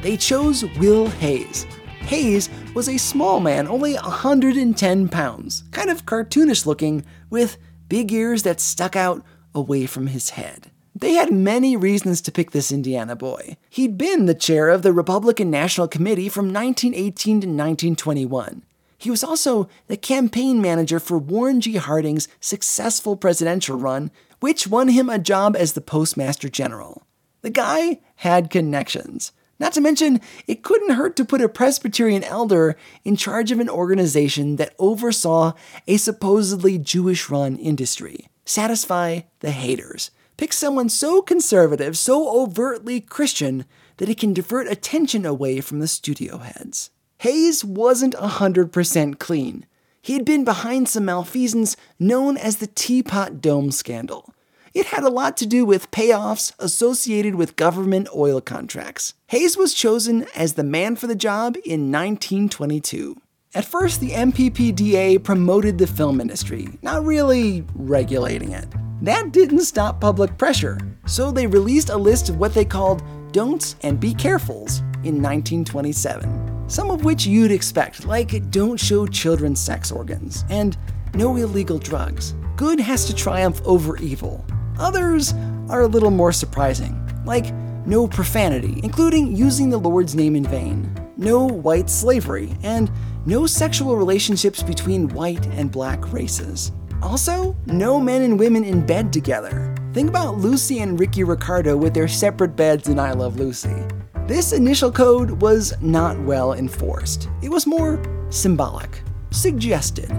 They 0.00 0.16
chose 0.16 0.64
Will 0.78 1.08
Hays. 1.08 1.66
Hays 2.02 2.50
was 2.72 2.88
a 2.88 2.98
small 2.98 3.40
man, 3.40 3.66
only 3.66 3.94
110 3.94 5.08
pounds, 5.08 5.64
kind 5.72 5.90
of 5.90 6.06
cartoonish 6.06 6.66
looking, 6.66 7.04
with 7.30 7.58
big 7.88 8.12
ears 8.12 8.44
that 8.44 8.60
stuck 8.60 8.94
out 8.94 9.24
away 9.56 9.86
from 9.86 10.06
his 10.06 10.30
head. 10.30 10.70
They 10.94 11.14
had 11.14 11.32
many 11.32 11.76
reasons 11.76 12.20
to 12.20 12.32
pick 12.32 12.52
this 12.52 12.70
Indiana 12.70 13.16
boy. 13.16 13.56
He'd 13.70 13.98
been 13.98 14.26
the 14.26 14.34
chair 14.34 14.68
of 14.68 14.82
the 14.82 14.92
Republican 14.92 15.50
National 15.50 15.88
Committee 15.88 16.28
from 16.28 16.52
1918 16.52 17.40
to 17.40 17.48
1921. 17.48 18.62
He 19.04 19.10
was 19.10 19.22
also 19.22 19.68
the 19.86 19.98
campaign 19.98 20.62
manager 20.62 20.98
for 20.98 21.18
Warren 21.18 21.60
G. 21.60 21.76
Harding's 21.76 22.26
successful 22.40 23.18
presidential 23.18 23.76
run, 23.76 24.10
which 24.40 24.66
won 24.66 24.88
him 24.88 25.10
a 25.10 25.18
job 25.18 25.54
as 25.56 25.74
the 25.74 25.82
Postmaster 25.82 26.48
General. 26.48 27.02
The 27.42 27.50
guy 27.50 28.00
had 28.16 28.48
connections. 28.48 29.32
Not 29.60 29.74
to 29.74 29.82
mention, 29.82 30.22
it 30.46 30.62
couldn't 30.62 30.94
hurt 30.94 31.16
to 31.16 31.24
put 31.26 31.42
a 31.42 31.50
Presbyterian 31.50 32.24
elder 32.24 32.76
in 33.04 33.14
charge 33.14 33.52
of 33.52 33.60
an 33.60 33.68
organization 33.68 34.56
that 34.56 34.74
oversaw 34.78 35.52
a 35.86 35.98
supposedly 35.98 36.78
Jewish 36.78 37.28
run 37.28 37.58
industry. 37.58 38.28
Satisfy 38.46 39.20
the 39.40 39.50
haters. 39.50 40.12
Pick 40.38 40.54
someone 40.54 40.88
so 40.88 41.20
conservative, 41.20 41.98
so 41.98 42.40
overtly 42.40 43.02
Christian, 43.02 43.66
that 43.98 44.08
it 44.08 44.18
can 44.18 44.32
divert 44.32 44.66
attention 44.66 45.26
away 45.26 45.60
from 45.60 45.80
the 45.80 45.88
studio 45.88 46.38
heads. 46.38 46.88
Hays 47.24 47.64
wasn't 47.64 48.12
100% 48.16 49.18
clean. 49.18 49.64
He 50.02 50.12
had 50.12 50.26
been 50.26 50.44
behind 50.44 50.90
some 50.90 51.06
malfeasance 51.06 51.74
known 51.98 52.36
as 52.36 52.58
the 52.58 52.66
Teapot 52.66 53.40
Dome 53.40 53.70
scandal. 53.70 54.34
It 54.74 54.84
had 54.84 55.04
a 55.04 55.08
lot 55.08 55.38
to 55.38 55.46
do 55.46 55.64
with 55.64 55.90
payoffs 55.90 56.52
associated 56.58 57.36
with 57.36 57.56
government 57.56 58.08
oil 58.14 58.42
contracts. 58.42 59.14
Hays 59.28 59.56
was 59.56 59.72
chosen 59.72 60.26
as 60.36 60.52
the 60.52 60.62
man 60.62 60.96
for 60.96 61.06
the 61.06 61.14
job 61.14 61.56
in 61.64 61.90
1922. 61.90 63.16
At 63.54 63.64
first, 63.64 64.00
the 64.00 64.10
MPPDA 64.10 65.24
promoted 65.24 65.78
the 65.78 65.86
film 65.86 66.20
industry, 66.20 66.68
not 66.82 67.06
really 67.06 67.64
regulating 67.74 68.52
it. 68.52 68.66
That 69.00 69.32
didn't 69.32 69.60
stop 69.60 69.98
public 69.98 70.36
pressure, 70.36 70.78
so 71.06 71.30
they 71.30 71.46
released 71.46 71.88
a 71.88 71.96
list 71.96 72.28
of 72.28 72.36
what 72.36 72.52
they 72.52 72.66
called 72.66 73.02
don'ts 73.32 73.76
and 73.82 73.98
be 73.98 74.12
carefuls 74.12 74.80
in 75.02 75.22
1927. 75.22 76.43
Some 76.66 76.90
of 76.90 77.04
which 77.04 77.26
you'd 77.26 77.50
expect, 77.50 78.06
like 78.06 78.50
don't 78.50 78.78
show 78.78 79.06
children 79.06 79.54
sex 79.54 79.92
organs 79.92 80.44
and 80.48 80.76
no 81.14 81.36
illegal 81.36 81.78
drugs. 81.78 82.34
Good 82.56 82.80
has 82.80 83.04
to 83.06 83.14
triumph 83.14 83.60
over 83.64 83.96
evil. 83.98 84.44
Others 84.78 85.34
are 85.68 85.82
a 85.82 85.86
little 85.86 86.10
more 86.10 86.32
surprising, 86.32 86.98
like 87.24 87.52
no 87.86 88.08
profanity, 88.08 88.80
including 88.82 89.36
using 89.36 89.70
the 89.70 89.78
Lord's 89.78 90.14
name 90.14 90.36
in 90.36 90.44
vain, 90.44 90.92
no 91.16 91.44
white 91.46 91.90
slavery, 91.90 92.56
and 92.62 92.90
no 93.26 93.46
sexual 93.46 93.96
relationships 93.96 94.62
between 94.62 95.08
white 95.08 95.46
and 95.48 95.70
black 95.70 96.12
races. 96.12 96.72
Also, 97.02 97.54
no 97.66 98.00
men 98.00 98.22
and 98.22 98.38
women 98.38 98.64
in 98.64 98.84
bed 98.84 99.12
together. 99.12 99.74
Think 99.92 100.08
about 100.08 100.38
Lucy 100.38 100.80
and 100.80 100.98
Ricky 100.98 101.24
Ricardo 101.24 101.76
with 101.76 101.92
their 101.94 102.08
separate 102.08 102.56
beds 102.56 102.88
in 102.88 102.98
I 102.98 103.12
Love 103.12 103.38
Lucy. 103.38 103.84
This 104.26 104.54
initial 104.54 104.90
code 104.90 105.42
was 105.42 105.74
not 105.82 106.18
well 106.20 106.54
enforced. 106.54 107.28
It 107.42 107.50
was 107.50 107.66
more 107.66 108.02
symbolic, 108.30 109.02
suggested, 109.30 110.10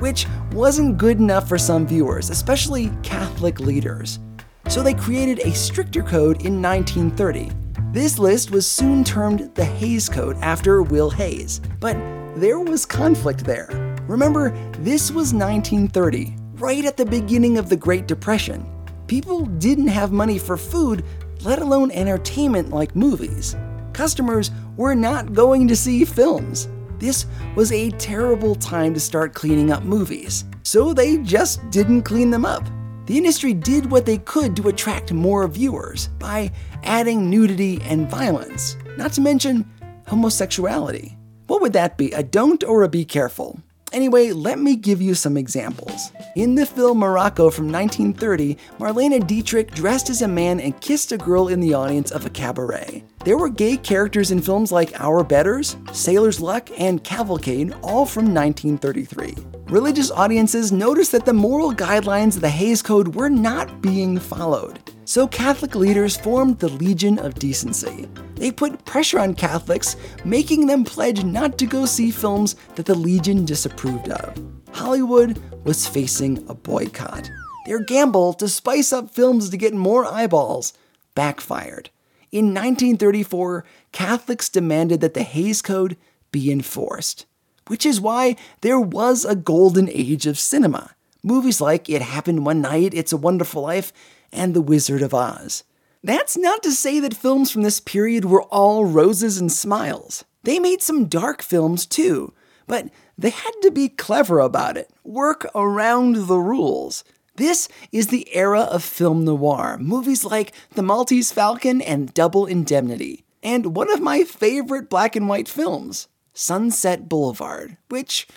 which 0.00 0.26
wasn't 0.50 0.98
good 0.98 1.20
enough 1.20 1.48
for 1.48 1.58
some 1.58 1.86
viewers, 1.86 2.28
especially 2.28 2.90
Catholic 3.04 3.60
leaders. 3.60 4.18
So 4.66 4.82
they 4.82 4.94
created 4.94 5.38
a 5.38 5.54
stricter 5.54 6.02
code 6.02 6.44
in 6.44 6.60
1930. 6.60 7.52
This 7.92 8.18
list 8.18 8.50
was 8.50 8.66
soon 8.66 9.04
termed 9.04 9.54
the 9.54 9.64
Hays 9.64 10.08
Code 10.08 10.36
after 10.40 10.82
Will 10.82 11.10
Hays, 11.10 11.60
but 11.78 11.96
there 12.34 12.58
was 12.58 12.84
conflict 12.84 13.44
there. 13.44 13.68
Remember, 14.08 14.50
this 14.80 15.12
was 15.12 15.32
1930, 15.32 16.34
right 16.54 16.84
at 16.84 16.96
the 16.96 17.06
beginning 17.06 17.58
of 17.58 17.68
the 17.68 17.76
Great 17.76 18.08
Depression. 18.08 18.66
People 19.06 19.46
didn't 19.46 19.86
have 19.86 20.10
money 20.10 20.38
for 20.38 20.56
food, 20.56 21.04
let 21.44 21.60
alone 21.60 21.90
entertainment 21.90 22.70
like 22.70 22.96
movies. 22.96 23.56
Customers 23.92 24.50
were 24.76 24.94
not 24.94 25.32
going 25.32 25.68
to 25.68 25.76
see 25.76 26.04
films. 26.04 26.68
This 26.98 27.26
was 27.56 27.72
a 27.72 27.90
terrible 27.90 28.54
time 28.54 28.94
to 28.94 29.00
start 29.00 29.34
cleaning 29.34 29.72
up 29.72 29.82
movies, 29.82 30.44
so 30.62 30.94
they 30.94 31.18
just 31.18 31.68
didn't 31.70 32.02
clean 32.02 32.30
them 32.30 32.44
up. 32.44 32.64
The 33.06 33.18
industry 33.18 33.52
did 33.52 33.90
what 33.90 34.06
they 34.06 34.18
could 34.18 34.54
to 34.56 34.68
attract 34.68 35.12
more 35.12 35.46
viewers 35.48 36.08
by 36.18 36.52
adding 36.84 37.28
nudity 37.28 37.82
and 37.82 38.08
violence, 38.08 38.76
not 38.96 39.12
to 39.14 39.20
mention 39.20 39.68
homosexuality. 40.06 41.18
What 41.48 41.60
would 41.60 41.72
that 41.72 41.98
be, 41.98 42.12
a 42.12 42.22
don't 42.22 42.62
or 42.62 42.84
a 42.84 42.88
be 42.88 43.04
careful? 43.04 43.60
Anyway, 43.92 44.32
let 44.32 44.58
me 44.58 44.74
give 44.74 45.02
you 45.02 45.14
some 45.14 45.36
examples. 45.36 46.12
In 46.34 46.54
the 46.54 46.64
film 46.64 46.98
Morocco 46.98 47.50
from 47.50 47.70
1930, 47.70 48.56
Marlene 48.78 49.26
Dietrich 49.26 49.70
dressed 49.72 50.08
as 50.08 50.22
a 50.22 50.28
man 50.28 50.60
and 50.60 50.80
kissed 50.80 51.12
a 51.12 51.18
girl 51.18 51.48
in 51.48 51.60
the 51.60 51.74
audience 51.74 52.10
of 52.10 52.24
a 52.24 52.30
cabaret. 52.30 53.04
There 53.24 53.38
were 53.38 53.50
gay 53.50 53.76
characters 53.76 54.32
in 54.32 54.42
films 54.42 54.72
like 54.72 54.98
Our 55.00 55.22
Betters, 55.22 55.76
Sailor's 55.92 56.40
Luck, 56.40 56.68
and 56.76 57.04
Cavalcade, 57.04 57.72
all 57.80 58.04
from 58.04 58.34
1933. 58.34 59.36
Religious 59.66 60.10
audiences 60.10 60.72
noticed 60.72 61.12
that 61.12 61.24
the 61.24 61.32
moral 61.32 61.72
guidelines 61.72 62.34
of 62.34 62.40
the 62.40 62.50
Hays 62.50 62.82
Code 62.82 63.14
were 63.14 63.30
not 63.30 63.80
being 63.80 64.18
followed. 64.18 64.80
So 65.04 65.28
Catholic 65.28 65.76
leaders 65.76 66.16
formed 66.16 66.58
the 66.58 66.70
Legion 66.70 67.20
of 67.20 67.36
Decency. 67.36 68.08
They 68.34 68.50
put 68.50 68.84
pressure 68.86 69.20
on 69.20 69.34
Catholics, 69.34 69.94
making 70.24 70.66
them 70.66 70.82
pledge 70.82 71.22
not 71.22 71.58
to 71.58 71.66
go 71.66 71.86
see 71.86 72.10
films 72.10 72.56
that 72.74 72.86
the 72.86 72.94
Legion 72.96 73.44
disapproved 73.44 74.08
of. 74.10 74.36
Hollywood 74.72 75.40
was 75.64 75.86
facing 75.86 76.44
a 76.48 76.54
boycott. 76.54 77.30
Their 77.66 77.84
gamble 77.84 78.32
to 78.34 78.48
spice 78.48 78.92
up 78.92 79.10
films 79.10 79.48
to 79.50 79.56
get 79.56 79.74
more 79.74 80.04
eyeballs 80.04 80.72
backfired. 81.14 81.90
In 82.32 82.46
1934, 82.46 83.62
Catholics 83.92 84.48
demanded 84.48 85.02
that 85.02 85.12
the 85.12 85.22
Hays 85.22 85.60
Code 85.60 85.98
be 86.30 86.50
enforced, 86.50 87.26
which 87.66 87.84
is 87.84 88.00
why 88.00 88.36
there 88.62 88.80
was 88.80 89.26
a 89.26 89.36
golden 89.36 89.86
age 89.90 90.26
of 90.26 90.38
cinema. 90.38 90.92
Movies 91.22 91.60
like 91.60 91.90
It 91.90 92.00
Happened 92.00 92.46
One 92.46 92.62
Night, 92.62 92.94
It's 92.94 93.12
a 93.12 93.18
Wonderful 93.18 93.60
Life, 93.60 93.92
and 94.32 94.54
The 94.54 94.62
Wizard 94.62 95.02
of 95.02 95.12
Oz. 95.12 95.64
That's 96.02 96.38
not 96.38 96.62
to 96.62 96.72
say 96.72 96.98
that 97.00 97.12
films 97.14 97.50
from 97.50 97.62
this 97.62 97.80
period 97.80 98.24
were 98.24 98.44
all 98.44 98.86
roses 98.86 99.38
and 99.38 99.52
smiles. 99.52 100.24
They 100.42 100.58
made 100.58 100.80
some 100.80 101.08
dark 101.08 101.42
films 101.42 101.84
too, 101.84 102.32
but 102.66 102.88
they 103.18 103.28
had 103.28 103.52
to 103.60 103.70
be 103.70 103.90
clever 103.90 104.40
about 104.40 104.78
it, 104.78 104.90
work 105.04 105.46
around 105.54 106.16
the 106.28 106.38
rules. 106.38 107.04
This 107.36 107.66
is 107.92 108.08
the 108.08 108.28
era 108.34 108.60
of 108.60 108.84
film 108.84 109.24
noir, 109.24 109.78
movies 109.80 110.22
like 110.22 110.52
The 110.74 110.82
Maltese 110.82 111.32
Falcon 111.32 111.80
and 111.80 112.12
Double 112.12 112.44
Indemnity, 112.44 113.24
and 113.42 113.74
one 113.74 113.90
of 113.90 114.02
my 114.02 114.22
favorite 114.24 114.90
black 114.90 115.16
and 115.16 115.30
white 115.30 115.48
films, 115.48 116.08
Sunset 116.34 117.08
Boulevard, 117.08 117.78
which, 117.88 118.28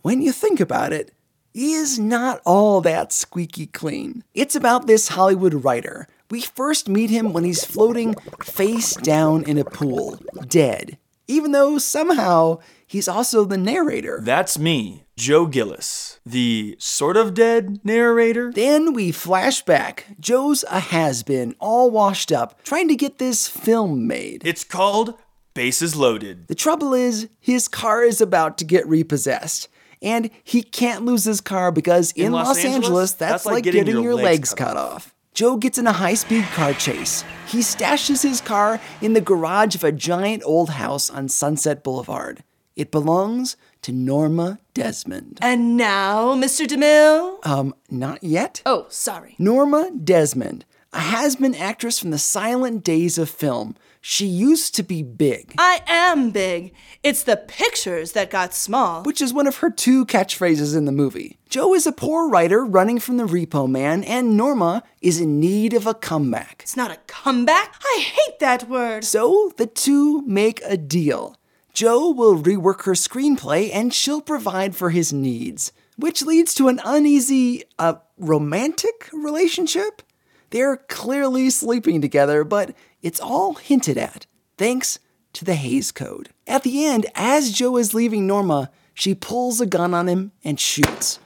when 0.00 0.22
you 0.22 0.32
think 0.32 0.58
about 0.58 0.94
it, 0.94 1.12
is 1.52 1.98
not 1.98 2.40
all 2.46 2.80
that 2.80 3.12
squeaky 3.12 3.66
clean. 3.66 4.24
It's 4.32 4.56
about 4.56 4.86
this 4.86 5.08
Hollywood 5.08 5.62
writer. 5.62 6.08
We 6.30 6.40
first 6.40 6.88
meet 6.88 7.10
him 7.10 7.34
when 7.34 7.44
he's 7.44 7.64
floating 7.64 8.14
face 8.42 8.94
down 8.94 9.44
in 9.44 9.58
a 9.58 9.64
pool, 9.64 10.18
dead, 10.46 10.96
even 11.26 11.52
though 11.52 11.76
somehow 11.76 12.60
he's 12.90 13.06
also 13.06 13.44
the 13.44 13.56
narrator. 13.56 14.20
That's 14.22 14.58
me, 14.58 15.04
Joe 15.16 15.46
Gillis, 15.46 16.18
the 16.26 16.76
sort 16.78 17.16
of 17.16 17.34
dead 17.34 17.78
narrator. 17.84 18.52
Then 18.52 18.92
we 18.92 19.12
flash 19.12 19.62
back. 19.62 20.06
Joe's 20.18 20.64
a 20.70 20.80
has 20.80 21.22
been, 21.22 21.54
all 21.60 21.90
washed 21.90 22.32
up, 22.32 22.62
trying 22.64 22.88
to 22.88 22.96
get 22.96 23.18
this 23.18 23.46
film 23.46 24.08
made. 24.08 24.42
It's 24.44 24.64
called 24.64 25.14
Bases 25.54 25.94
Loaded. 25.94 26.48
The 26.48 26.54
trouble 26.54 26.92
is, 26.92 27.28
his 27.38 27.68
car 27.68 28.02
is 28.02 28.20
about 28.20 28.58
to 28.58 28.64
get 28.64 28.86
repossessed 28.88 29.68
and 30.02 30.30
he 30.42 30.62
can't 30.62 31.04
lose 31.04 31.24
his 31.24 31.40
car 31.40 31.70
because 31.70 32.12
in, 32.12 32.26
In 32.26 32.32
Los, 32.32 32.48
Los 32.48 32.58
Angeles, 32.58 32.74
Angeles, 32.74 33.12
that's, 33.12 33.32
that's 33.32 33.46
like, 33.46 33.54
like 33.54 33.64
getting, 33.64 33.84
getting 33.84 34.02
your, 34.02 34.14
legs, 34.14 34.24
legs 34.24 34.54
cut 34.54 34.68
cut 34.68 34.76
off. 34.76 35.14
Joe 35.32 35.56
gets 35.56 35.78
in 35.78 35.86
a 35.86 35.92
high 35.92 36.14
speed 36.14 36.44
car 36.54 36.72
chase. 36.74 37.24
He 37.46 37.58
stashes 37.58 38.22
his 38.22 38.40
car 38.40 38.80
in 39.00 39.12
the 39.12 39.20
garage 39.20 39.74
of 39.74 39.84
a 39.84 39.92
giant 39.92 40.42
old 40.44 40.70
house 40.70 41.08
on 41.08 41.28
Sunset 41.28 41.84
Boulevard. 41.84 42.42
It 42.76 42.90
belongs 42.90 43.56
to 43.82 43.92
Norma 43.92 44.58
Desmond. 44.74 45.38
And 45.42 45.76
now, 45.76 46.34
Mr. 46.34 46.66
DeMille? 46.66 47.44
Um, 47.46 47.74
not 47.90 48.22
yet. 48.22 48.62
Oh, 48.64 48.86
sorry. 48.88 49.34
Norma 49.38 49.90
Desmond, 50.02 50.64
a 50.92 51.00
has 51.00 51.36
been 51.36 51.54
actress 51.54 51.98
from 51.98 52.10
the 52.10 52.18
silent 52.18 52.82
days 52.84 53.18
of 53.18 53.28
film. 53.30 53.76
She 54.02 54.24
used 54.24 54.74
to 54.76 54.82
be 54.82 55.02
big, 55.02 55.52
I 55.58 55.82
am 55.86 56.30
big. 56.30 56.72
It's 57.02 57.22
the 57.22 57.36
pictures 57.36 58.12
that 58.12 58.30
got 58.30 58.54
small. 58.54 59.02
which 59.02 59.20
is 59.20 59.30
one 59.34 59.46
of 59.46 59.56
her 59.58 59.70
two 59.70 60.06
catchphrases 60.06 60.74
in 60.74 60.86
the 60.86 60.92
movie. 60.92 61.38
Joe 61.50 61.74
is 61.74 61.86
a 61.86 61.92
poor 61.92 62.26
writer 62.26 62.64
running 62.64 62.98
from 62.98 63.18
the 63.18 63.26
repo 63.26 63.68
man, 63.68 64.02
and 64.04 64.38
Norma 64.38 64.84
is 65.02 65.20
in 65.20 65.38
need 65.38 65.74
of 65.74 65.86
a 65.86 65.92
comeback. 65.92 66.60
It's 66.62 66.78
not 66.78 66.90
a 66.90 66.96
comeback. 67.08 67.74
I 67.84 68.00
hate 68.00 68.38
that 68.38 68.70
word. 68.70 69.04
So 69.04 69.52
the 69.58 69.66
two 69.66 70.22
make 70.22 70.62
a 70.64 70.78
deal. 70.78 71.36
Joe 71.72 72.10
will 72.10 72.42
rework 72.42 72.82
her 72.84 72.92
screenplay 72.92 73.70
and 73.72 73.94
she'll 73.94 74.20
provide 74.20 74.74
for 74.74 74.90
his 74.90 75.12
needs, 75.12 75.72
which 75.96 76.22
leads 76.22 76.54
to 76.54 76.68
an 76.68 76.80
uneasy, 76.84 77.64
uh, 77.78 77.94
romantic 78.18 79.08
relationship? 79.12 80.02
They're 80.50 80.76
clearly 80.76 81.50
sleeping 81.50 82.00
together, 82.00 82.44
but 82.44 82.74
it's 83.02 83.20
all 83.20 83.54
hinted 83.54 83.96
at, 83.96 84.26
thanks 84.58 84.98
to 85.34 85.44
the 85.44 85.54
Hays 85.54 85.92
Code. 85.92 86.30
At 86.46 86.64
the 86.64 86.84
end, 86.84 87.06
as 87.14 87.52
Joe 87.52 87.76
is 87.76 87.94
leaving 87.94 88.26
Norma, 88.26 88.70
she 88.92 89.14
pulls 89.14 89.60
a 89.60 89.66
gun 89.66 89.94
on 89.94 90.08
him 90.08 90.32
and 90.44 90.58
shoots. 90.58 91.20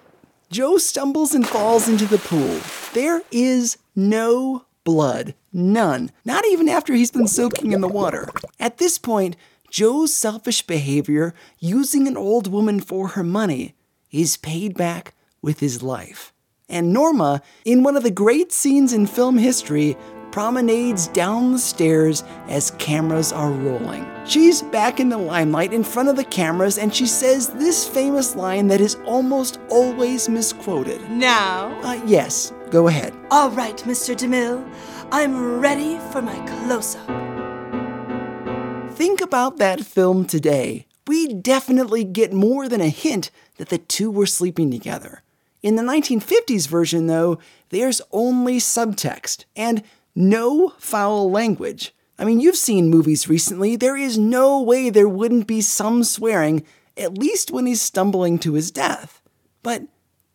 Joe 0.51 0.77
stumbles 0.77 1.35
and 1.35 1.49
falls 1.49 1.89
into 1.89 2.07
the 2.07 2.19
pool. 2.19 2.61
There 2.93 3.23
is 3.33 3.79
no 3.97 4.67
blood. 4.85 5.35
None. 5.53 6.11
Not 6.25 6.45
even 6.47 6.69
after 6.69 6.93
he's 6.93 7.11
been 7.11 7.27
soaking 7.27 7.73
in 7.73 7.81
the 7.81 7.89
water. 7.89 8.29
At 8.61 8.79
this 8.79 8.99
point, 8.99 9.37
Joe's 9.75 10.15
selfish 10.15 10.63
behavior, 10.63 11.35
using 11.59 12.07
an 12.07 12.17
old 12.17 12.47
woman 12.47 12.79
for 12.79 13.09
her 13.09 13.25
money, 13.25 13.75
is 14.13 14.37
paid 14.37 14.77
back 14.77 15.15
with 15.43 15.59
his 15.59 15.83
life. 15.83 16.33
And 16.69 16.93
Norma, 16.93 17.43
in 17.65 17.83
one 17.83 17.97
of 17.97 18.05
the 18.05 18.11
great 18.13 18.53
scenes 18.53 18.93
in 18.93 19.09
film 19.09 19.37
history, 19.37 19.97
promenades 20.31 21.09
down 21.09 21.51
the 21.51 21.59
stairs 21.59 22.23
as 22.47 22.71
cameras 22.79 23.33
are 23.33 23.51
rolling. 23.51 24.07
She's 24.25 24.63
back 24.63 25.01
in 25.01 25.09
the 25.09 25.19
limelight 25.19 25.73
in 25.73 25.83
front 25.83 26.09
of 26.09 26.15
the 26.15 26.23
cameras 26.23 26.79
and 26.79 26.95
she 26.95 27.07
says 27.07 27.49
this 27.49 27.89
famous 27.89 28.37
line 28.37 28.69
that 28.69 28.81
is 28.81 28.97
almost 29.07 29.59
always 29.71 30.29
misquoted. 30.29 31.01
Now? 31.11 31.77
Uh, 31.83 32.01
yes, 32.07 32.53
go 32.71 32.87
ahead. 32.87 33.13
All 33.33 33.51
right, 33.51 33.79
Mr. 33.79 34.15
DeMille. 34.15 34.65
I'm 35.11 35.59
ready 35.59 35.99
for 36.13 36.23
my 36.23 36.37
close 36.47 36.95
up. 36.95 37.34
Think 38.95 39.21
about 39.21 39.57
that 39.57 39.85
film 39.85 40.25
today. 40.25 40.87
We 41.09 41.35
definitely 41.35 42.05
get 42.05 42.33
more 42.33 42.69
than 42.69 42.81
a 42.81 42.89
hint 42.89 43.33
that 43.57 43.69
the 43.69 43.79
two 43.79 44.09
were 44.09 44.25
sleeping 44.25 44.71
together. 44.71 45.23
In 45.65 45.75
the 45.75 45.83
1950s 45.83 46.69
version, 46.69 47.09
though, 47.09 47.39
there's 47.71 48.01
only 48.13 48.59
subtext 48.59 49.47
and 49.57 49.83
no 50.15 50.75
foul 50.79 51.29
language. 51.29 51.93
I 52.21 52.25
mean, 52.25 52.39
you've 52.39 52.57
seen 52.57 52.89
movies 52.89 53.29
recently. 53.29 53.75
There 53.75 53.97
is 53.97 54.17
no 54.17 54.63
way 54.63 54.91
there 54.91 55.09
wouldn't 55.09 55.49
be 55.49 55.61
some 55.61 56.05
swearing, 56.05 56.65
at 56.97 57.19
least 57.19 57.51
when 57.51 57.67
he's 57.67 57.83
stumbling 57.83 58.39
to 58.39 58.53
his 58.53 58.71
death. 58.71 59.21
But 59.65 59.83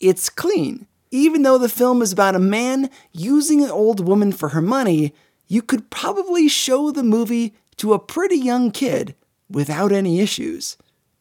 it's 0.01 0.30
clean. 0.30 0.86
Even 1.12 1.44
though 1.44 1.58
the 1.58 1.70
film 1.70 2.01
is 2.01 2.12
about 2.12 2.36
a 2.36 2.39
man 2.39 2.89
using 3.13 3.63
an 3.63 3.72
old 3.72 4.06
woman 4.06 4.34
for 4.34 4.50
her 4.50 4.62
money, 4.62 5.13
you 5.48 5.62
could 5.62 5.89
probably 5.89 6.50
show 6.50 6.92
the 6.92 7.04
movie 7.04 7.54
to 7.79 7.93
a 7.93 8.00
pretty 8.00 8.38
young 8.38 8.71
kid 8.71 9.15
without 9.50 9.91
any 9.91 10.19
issues. 10.19 10.77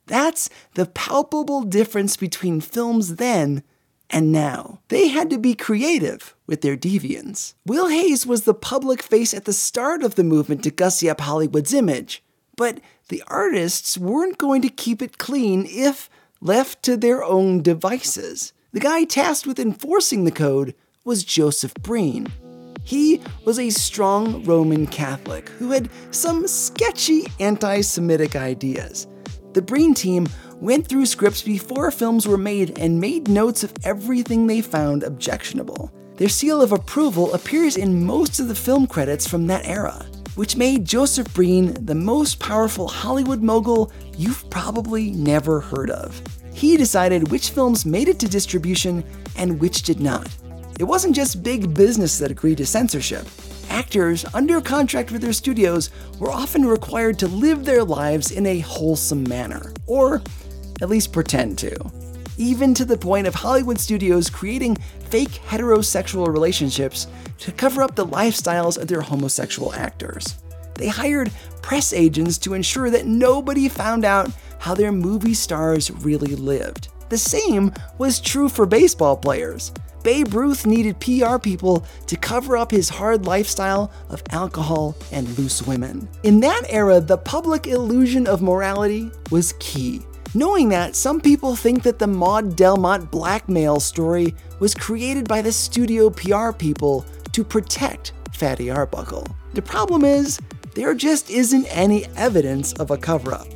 That's 0.06 0.48
the 0.74 0.86
palpable 0.86 1.62
difference 1.62 2.16
between 2.16 2.60
films 2.60 3.16
then 3.16 3.62
and 4.10 4.32
now. 4.32 4.80
They 4.88 5.08
had 5.08 5.28
to 5.30 5.38
be 5.38 5.54
creative 5.54 6.34
with 6.46 6.62
their 6.62 6.76
deviance. 6.76 7.54
Will 7.66 7.88
Hays 7.88 8.26
was 8.26 8.42
the 8.42 8.54
public 8.54 9.02
face 9.02 9.34
at 9.34 9.44
the 9.44 9.52
start 9.52 10.02
of 10.02 10.14
the 10.14 10.24
movement 10.24 10.62
to 10.64 10.70
gussy 10.70 11.10
up 11.10 11.20
Hollywood's 11.20 11.74
image, 11.74 12.22
but 12.56 12.80
the 13.08 13.22
artists 13.26 13.98
weren't 13.98 14.38
going 14.38 14.62
to 14.62 14.68
keep 14.68 15.02
it 15.02 15.18
clean 15.18 15.66
if 15.68 16.08
left 16.40 16.82
to 16.84 16.96
their 16.96 17.22
own 17.22 17.62
devices. 17.62 18.52
The 18.72 18.80
guy 18.80 19.04
tasked 19.04 19.46
with 19.46 19.58
enforcing 19.58 20.24
the 20.24 20.30
code 20.30 20.74
was 21.04 21.24
Joseph 21.24 21.74
Breen. 21.74 22.28
He 22.82 23.20
was 23.44 23.58
a 23.58 23.70
strong 23.70 24.44
Roman 24.44 24.86
Catholic 24.86 25.48
who 25.50 25.70
had 25.70 25.90
some 26.10 26.46
sketchy 26.46 27.26
anti 27.40 27.80
Semitic 27.80 28.36
ideas. 28.36 29.06
The 29.52 29.62
Breen 29.62 29.94
team 29.94 30.28
went 30.60 30.86
through 30.86 31.06
scripts 31.06 31.42
before 31.42 31.90
films 31.90 32.26
were 32.26 32.38
made 32.38 32.78
and 32.78 33.00
made 33.00 33.28
notes 33.28 33.64
of 33.64 33.72
everything 33.84 34.46
they 34.46 34.60
found 34.60 35.02
objectionable. 35.02 35.92
Their 36.16 36.28
seal 36.28 36.60
of 36.60 36.72
approval 36.72 37.32
appears 37.32 37.76
in 37.76 38.04
most 38.04 38.40
of 38.40 38.48
the 38.48 38.54
film 38.54 38.86
credits 38.86 39.26
from 39.26 39.46
that 39.46 39.66
era, 39.66 40.04
which 40.34 40.56
made 40.56 40.84
Joseph 40.84 41.32
Breen 41.32 41.74
the 41.84 41.94
most 41.94 42.40
powerful 42.40 42.88
Hollywood 42.88 43.42
mogul 43.42 43.92
you've 44.16 44.48
probably 44.50 45.12
never 45.12 45.60
heard 45.60 45.90
of. 45.90 46.20
He 46.52 46.76
decided 46.76 47.30
which 47.30 47.50
films 47.50 47.86
made 47.86 48.08
it 48.08 48.18
to 48.18 48.28
distribution 48.28 49.04
and 49.36 49.60
which 49.60 49.82
did 49.82 50.00
not. 50.00 50.28
It 50.78 50.84
wasn't 50.84 51.16
just 51.16 51.42
big 51.42 51.74
business 51.74 52.18
that 52.18 52.30
agreed 52.30 52.58
to 52.58 52.66
censorship. 52.66 53.26
Actors 53.68 54.24
under 54.32 54.60
contract 54.60 55.10
with 55.10 55.22
their 55.22 55.32
studios 55.32 55.90
were 56.20 56.30
often 56.30 56.64
required 56.64 57.18
to 57.18 57.26
live 57.26 57.64
their 57.64 57.82
lives 57.82 58.30
in 58.30 58.46
a 58.46 58.60
wholesome 58.60 59.28
manner, 59.28 59.72
or 59.86 60.22
at 60.80 60.88
least 60.88 61.12
pretend 61.12 61.58
to. 61.58 61.76
Even 62.36 62.74
to 62.74 62.84
the 62.84 62.96
point 62.96 63.26
of 63.26 63.34
Hollywood 63.34 63.80
studios 63.80 64.30
creating 64.30 64.76
fake 65.10 65.40
heterosexual 65.48 66.28
relationships 66.28 67.08
to 67.38 67.50
cover 67.50 67.82
up 67.82 67.96
the 67.96 68.06
lifestyles 68.06 68.80
of 68.80 68.86
their 68.86 69.00
homosexual 69.00 69.74
actors. 69.74 70.36
They 70.74 70.86
hired 70.86 71.32
press 71.60 71.92
agents 71.92 72.38
to 72.38 72.54
ensure 72.54 72.88
that 72.90 73.04
nobody 73.04 73.68
found 73.68 74.04
out 74.04 74.30
how 74.60 74.74
their 74.74 74.92
movie 74.92 75.34
stars 75.34 75.90
really 75.90 76.36
lived. 76.36 76.86
The 77.08 77.18
same 77.18 77.72
was 77.98 78.20
true 78.20 78.48
for 78.48 78.64
baseball 78.64 79.16
players. 79.16 79.72
Babe 80.02 80.32
Ruth 80.32 80.66
needed 80.66 81.00
PR 81.00 81.38
people 81.38 81.84
to 82.06 82.16
cover 82.16 82.56
up 82.56 82.70
his 82.70 82.88
hard 82.88 83.26
lifestyle 83.26 83.90
of 84.08 84.22
alcohol 84.30 84.96
and 85.12 85.38
loose 85.38 85.66
women. 85.66 86.08
In 86.22 86.40
that 86.40 86.62
era, 86.68 87.00
the 87.00 87.18
public 87.18 87.66
illusion 87.66 88.26
of 88.26 88.42
morality 88.42 89.10
was 89.30 89.54
key. 89.58 90.02
Knowing 90.34 90.68
that, 90.68 90.94
some 90.94 91.20
people 91.20 91.56
think 91.56 91.82
that 91.82 91.98
the 91.98 92.06
Maud 92.06 92.54
Delmont 92.54 93.10
blackmail 93.10 93.80
story 93.80 94.34
was 94.60 94.74
created 94.74 95.26
by 95.26 95.40
the 95.40 95.52
studio 95.52 96.10
PR 96.10 96.52
people 96.52 97.06
to 97.32 97.42
protect 97.42 98.12
Fatty 98.32 98.70
Arbuckle. 98.70 99.26
The 99.54 99.62
problem 99.62 100.04
is, 100.04 100.38
there 100.74 100.94
just 100.94 101.30
isn't 101.30 101.66
any 101.66 102.04
evidence 102.16 102.72
of 102.74 102.90
a 102.90 102.98
cover 102.98 103.32
up. 103.32 103.48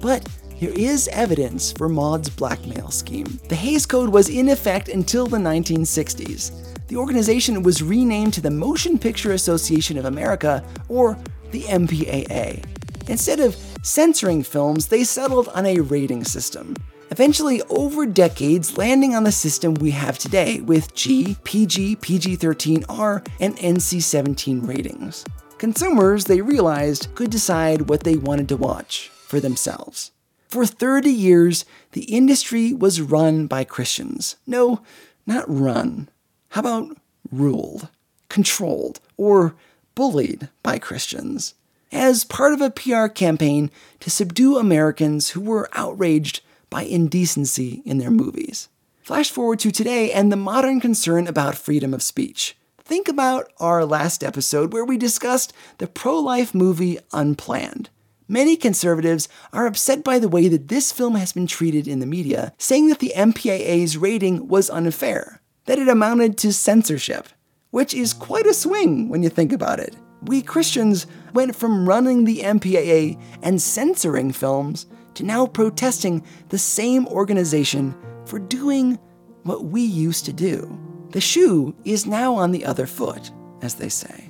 But 0.00 0.28
there 0.60 0.70
is 0.70 1.08
evidence 1.12 1.70
for 1.72 1.88
Maud's 1.88 2.28
blackmail 2.28 2.90
scheme. 2.90 3.38
The 3.48 3.54
Hays 3.54 3.86
Code 3.86 4.08
was 4.08 4.28
in 4.28 4.48
effect 4.48 4.88
until 4.88 5.26
the 5.26 5.38
1960s. 5.38 6.86
The 6.88 6.96
organization 6.96 7.62
was 7.62 7.82
renamed 7.82 8.34
to 8.34 8.40
the 8.40 8.50
Motion 8.50 8.98
Picture 8.98 9.32
Association 9.32 9.96
of 9.98 10.06
America, 10.06 10.64
or 10.88 11.16
the 11.52 11.62
MPAA. 11.62 12.64
Instead 13.08 13.40
of 13.40 13.56
censoring 13.82 14.42
films, 14.42 14.88
they 14.88 15.04
settled 15.04 15.48
on 15.48 15.64
a 15.64 15.80
rating 15.80 16.24
system. 16.24 16.74
Eventually, 17.10 17.62
over 17.70 18.04
decades, 18.04 18.76
landing 18.76 19.14
on 19.14 19.24
the 19.24 19.32
system 19.32 19.74
we 19.74 19.92
have 19.92 20.18
today 20.18 20.60
with 20.60 20.94
G, 20.94 21.36
PG, 21.44 21.96
PG 21.96 22.36
13R, 22.36 23.26
and 23.40 23.56
NC 23.56 24.02
17 24.02 24.66
ratings. 24.66 25.24
Consumers, 25.56 26.24
they 26.24 26.40
realized, 26.40 27.14
could 27.14 27.30
decide 27.30 27.88
what 27.88 28.02
they 28.02 28.16
wanted 28.16 28.48
to 28.48 28.56
watch 28.56 29.08
for 29.08 29.40
themselves. 29.40 30.10
For 30.48 30.64
30 30.64 31.10
years, 31.10 31.66
the 31.92 32.04
industry 32.04 32.72
was 32.72 33.02
run 33.02 33.46
by 33.46 33.64
Christians. 33.64 34.36
No, 34.46 34.80
not 35.26 35.44
run. 35.46 36.08
How 36.50 36.60
about 36.60 36.96
ruled, 37.30 37.88
controlled, 38.30 39.00
or 39.18 39.54
bullied 39.94 40.48
by 40.62 40.78
Christians? 40.78 41.54
As 41.92 42.24
part 42.24 42.54
of 42.54 42.62
a 42.62 42.70
PR 42.70 43.08
campaign 43.08 43.70
to 44.00 44.10
subdue 44.10 44.56
Americans 44.56 45.30
who 45.30 45.40
were 45.42 45.68
outraged 45.72 46.40
by 46.70 46.82
indecency 46.82 47.82
in 47.84 47.98
their 47.98 48.10
movies. 48.10 48.68
Flash 49.02 49.30
forward 49.30 49.58
to 49.60 49.70
today 49.70 50.12
and 50.12 50.32
the 50.32 50.36
modern 50.36 50.80
concern 50.80 51.26
about 51.26 51.56
freedom 51.56 51.92
of 51.92 52.02
speech. 52.02 52.56
Think 52.82 53.08
about 53.08 53.52
our 53.58 53.84
last 53.84 54.24
episode 54.24 54.72
where 54.72 54.84
we 54.84 54.96
discussed 54.96 55.52
the 55.76 55.86
pro 55.86 56.18
life 56.18 56.54
movie 56.54 56.98
Unplanned. 57.12 57.90
Many 58.30 58.56
conservatives 58.56 59.26
are 59.54 59.66
upset 59.66 60.04
by 60.04 60.18
the 60.18 60.28
way 60.28 60.48
that 60.48 60.68
this 60.68 60.92
film 60.92 61.14
has 61.14 61.32
been 61.32 61.46
treated 61.46 61.88
in 61.88 62.00
the 62.00 62.06
media, 62.06 62.52
saying 62.58 62.88
that 62.88 62.98
the 62.98 63.14
MPAA's 63.16 63.96
rating 63.96 64.48
was 64.48 64.68
unfair, 64.68 65.40
that 65.64 65.78
it 65.78 65.88
amounted 65.88 66.36
to 66.38 66.52
censorship, 66.52 67.28
which 67.70 67.94
is 67.94 68.12
quite 68.12 68.46
a 68.46 68.52
swing 68.52 69.08
when 69.08 69.22
you 69.22 69.30
think 69.30 69.50
about 69.50 69.80
it. 69.80 69.96
We 70.22 70.42
Christians 70.42 71.06
went 71.32 71.56
from 71.56 71.88
running 71.88 72.24
the 72.24 72.40
MPAA 72.40 73.18
and 73.42 73.62
censoring 73.62 74.32
films 74.32 74.84
to 75.14 75.24
now 75.24 75.46
protesting 75.46 76.22
the 76.50 76.58
same 76.58 77.06
organization 77.08 77.96
for 78.26 78.38
doing 78.38 78.98
what 79.44 79.64
we 79.64 79.80
used 79.80 80.26
to 80.26 80.34
do. 80.34 80.78
The 81.12 81.20
shoe 81.22 81.74
is 81.86 82.04
now 82.04 82.34
on 82.34 82.52
the 82.52 82.66
other 82.66 82.86
foot, 82.86 83.30
as 83.62 83.76
they 83.76 83.88
say. 83.88 84.27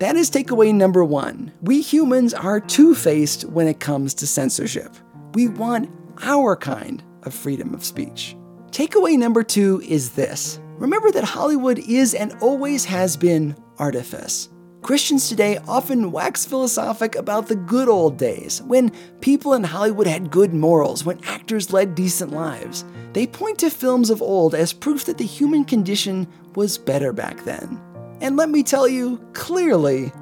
That 0.00 0.16
is 0.16 0.30
takeaway 0.30 0.74
number 0.74 1.04
one. 1.04 1.52
We 1.60 1.82
humans 1.82 2.32
are 2.32 2.58
two 2.58 2.94
faced 2.94 3.44
when 3.44 3.66
it 3.66 3.80
comes 3.80 4.14
to 4.14 4.26
censorship. 4.26 4.96
We 5.34 5.48
want 5.48 5.90
our 6.22 6.56
kind 6.56 7.02
of 7.24 7.34
freedom 7.34 7.74
of 7.74 7.84
speech. 7.84 8.34
Takeaway 8.70 9.18
number 9.18 9.42
two 9.42 9.82
is 9.86 10.12
this 10.12 10.58
remember 10.78 11.10
that 11.10 11.24
Hollywood 11.24 11.78
is 11.80 12.14
and 12.14 12.34
always 12.40 12.86
has 12.86 13.18
been 13.18 13.54
artifice. 13.76 14.48
Christians 14.80 15.28
today 15.28 15.58
often 15.68 16.10
wax 16.10 16.46
philosophic 16.46 17.14
about 17.14 17.48
the 17.48 17.56
good 17.56 17.90
old 17.90 18.16
days, 18.16 18.62
when 18.62 18.92
people 19.20 19.52
in 19.52 19.64
Hollywood 19.64 20.06
had 20.06 20.30
good 20.30 20.54
morals, 20.54 21.04
when 21.04 21.22
actors 21.24 21.74
led 21.74 21.94
decent 21.94 22.32
lives. 22.32 22.86
They 23.12 23.26
point 23.26 23.58
to 23.58 23.68
films 23.68 24.08
of 24.08 24.22
old 24.22 24.54
as 24.54 24.72
proof 24.72 25.04
that 25.04 25.18
the 25.18 25.26
human 25.26 25.66
condition 25.66 26.26
was 26.54 26.78
better 26.78 27.12
back 27.12 27.44
then. 27.44 27.78
And 28.20 28.36
let 28.36 28.50
me 28.50 28.62
tell 28.62 28.86
you 28.86 29.18
clearly, 29.32 30.12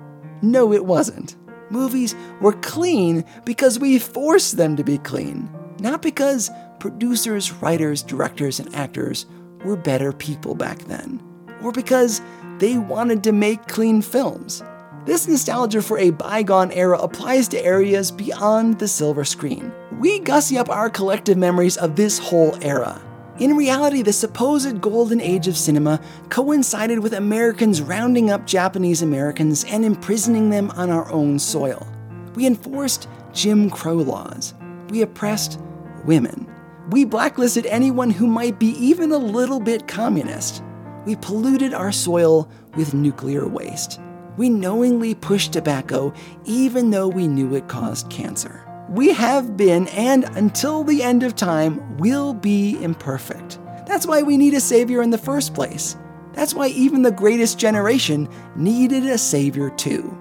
no, 0.43 0.73
it 0.73 0.85
wasn't. 0.85 1.37
Movies 1.71 2.15
were 2.41 2.53
clean 2.53 3.25
because 3.45 3.79
we 3.79 3.99
forced 3.99 4.57
them 4.57 4.77
to 4.77 4.85
be 4.85 4.99
clean, 4.99 5.51
not 5.81 6.01
because 6.01 6.51
producers, 6.79 7.53
writers, 7.55 8.03
directors, 8.03 8.61
and 8.61 8.75
actors 8.75 9.27
were 9.65 9.77
better 9.77 10.13
people 10.13 10.55
back 10.55 10.79
then, 10.85 11.21
or 11.63 11.73
because 11.73 12.23
they 12.59 12.79
wanted 12.79 13.25
to 13.25 13.33
make 13.33 13.67
clean 13.67 14.01
films. 14.01 14.63
This 15.05 15.27
nostalgia 15.27 15.83
for 15.83 15.99
a 15.99 16.11
bygone 16.11 16.71
era 16.71 16.99
applies 16.99 17.49
to 17.49 17.65
areas 17.65 18.11
beyond 18.11 18.79
the 18.79 18.89
silver 18.89 19.25
screen. 19.25 19.73
We 19.99 20.21
gussy 20.21 20.59
up 20.59 20.69
our 20.69 20.91
collective 20.91 21.39
memories 21.39 21.77
of 21.77 21.97
this 21.97 22.19
whole 22.19 22.57
era. 22.63 23.01
In 23.39 23.57
reality, 23.57 24.03
the 24.03 24.13
supposed 24.13 24.81
golden 24.81 25.21
age 25.21 25.47
of 25.47 25.57
cinema 25.57 26.01
coincided 26.29 26.99
with 26.99 27.13
Americans 27.13 27.81
rounding 27.81 28.31
up 28.31 28.49
Japanese 28.49 29.01
Americans 29.01 29.65
and 29.65 29.85
imprisoning 29.85 30.51
them 30.51 30.73
on 30.73 30.91
our 30.91 31.09
own 31.13 31.39
soil. 31.39 31.87
We 32.35 32.47
enforced 32.47 33.09
Jim 33.33 33.71
Crow 33.71 33.95
laws. 33.95 34.55
We 34.89 35.03
oppressed 35.03 35.61
women. 36.05 36.53
We 36.91 37.05
blacklisted 37.05 37.65
anyone 37.67 38.11
who 38.11 38.27
might 38.27 38.59
be 38.59 38.71
even 38.71 39.13
a 39.13 39.19
little 39.19 39.61
bit 39.61 39.87
communist. 39.87 40.65
We 41.05 41.15
polluted 41.15 41.73
our 41.73 41.93
soil 41.93 42.51
with 42.75 42.93
nuclear 42.93 43.47
waste. 43.47 44.01
We 44.37 44.51
knowingly 44.51 45.15
pushed 45.15 45.53
tobacco 45.53 46.13
even 46.45 46.91
though 46.91 47.07
we 47.07 47.29
knew 47.29 47.55
it 47.55 47.69
caused 47.69 48.11
cancer. 48.11 48.68
We 48.89 49.13
have 49.13 49.57
been, 49.57 49.87
and 49.89 50.25
until 50.37 50.83
the 50.83 51.03
end 51.03 51.23
of 51.23 51.37
time, 51.37 51.99
will 51.99 52.33
be 52.33 52.83
imperfect. 52.83 53.59
That's 53.87 54.07
why 54.07 54.23
we 54.23 54.39
need 54.39 54.55
a 54.55 54.61
Savior 54.61 55.03
in 55.03 55.11
the 55.11 55.19
first 55.19 55.53
place. 55.53 55.97
That's 56.33 56.55
why 56.55 56.69
even 56.69 57.03
the 57.03 57.11
greatest 57.11 57.59
generation 57.59 58.29
needed 58.57 59.05
a 59.05 59.19
Savior 59.19 59.71
too. 59.71 60.17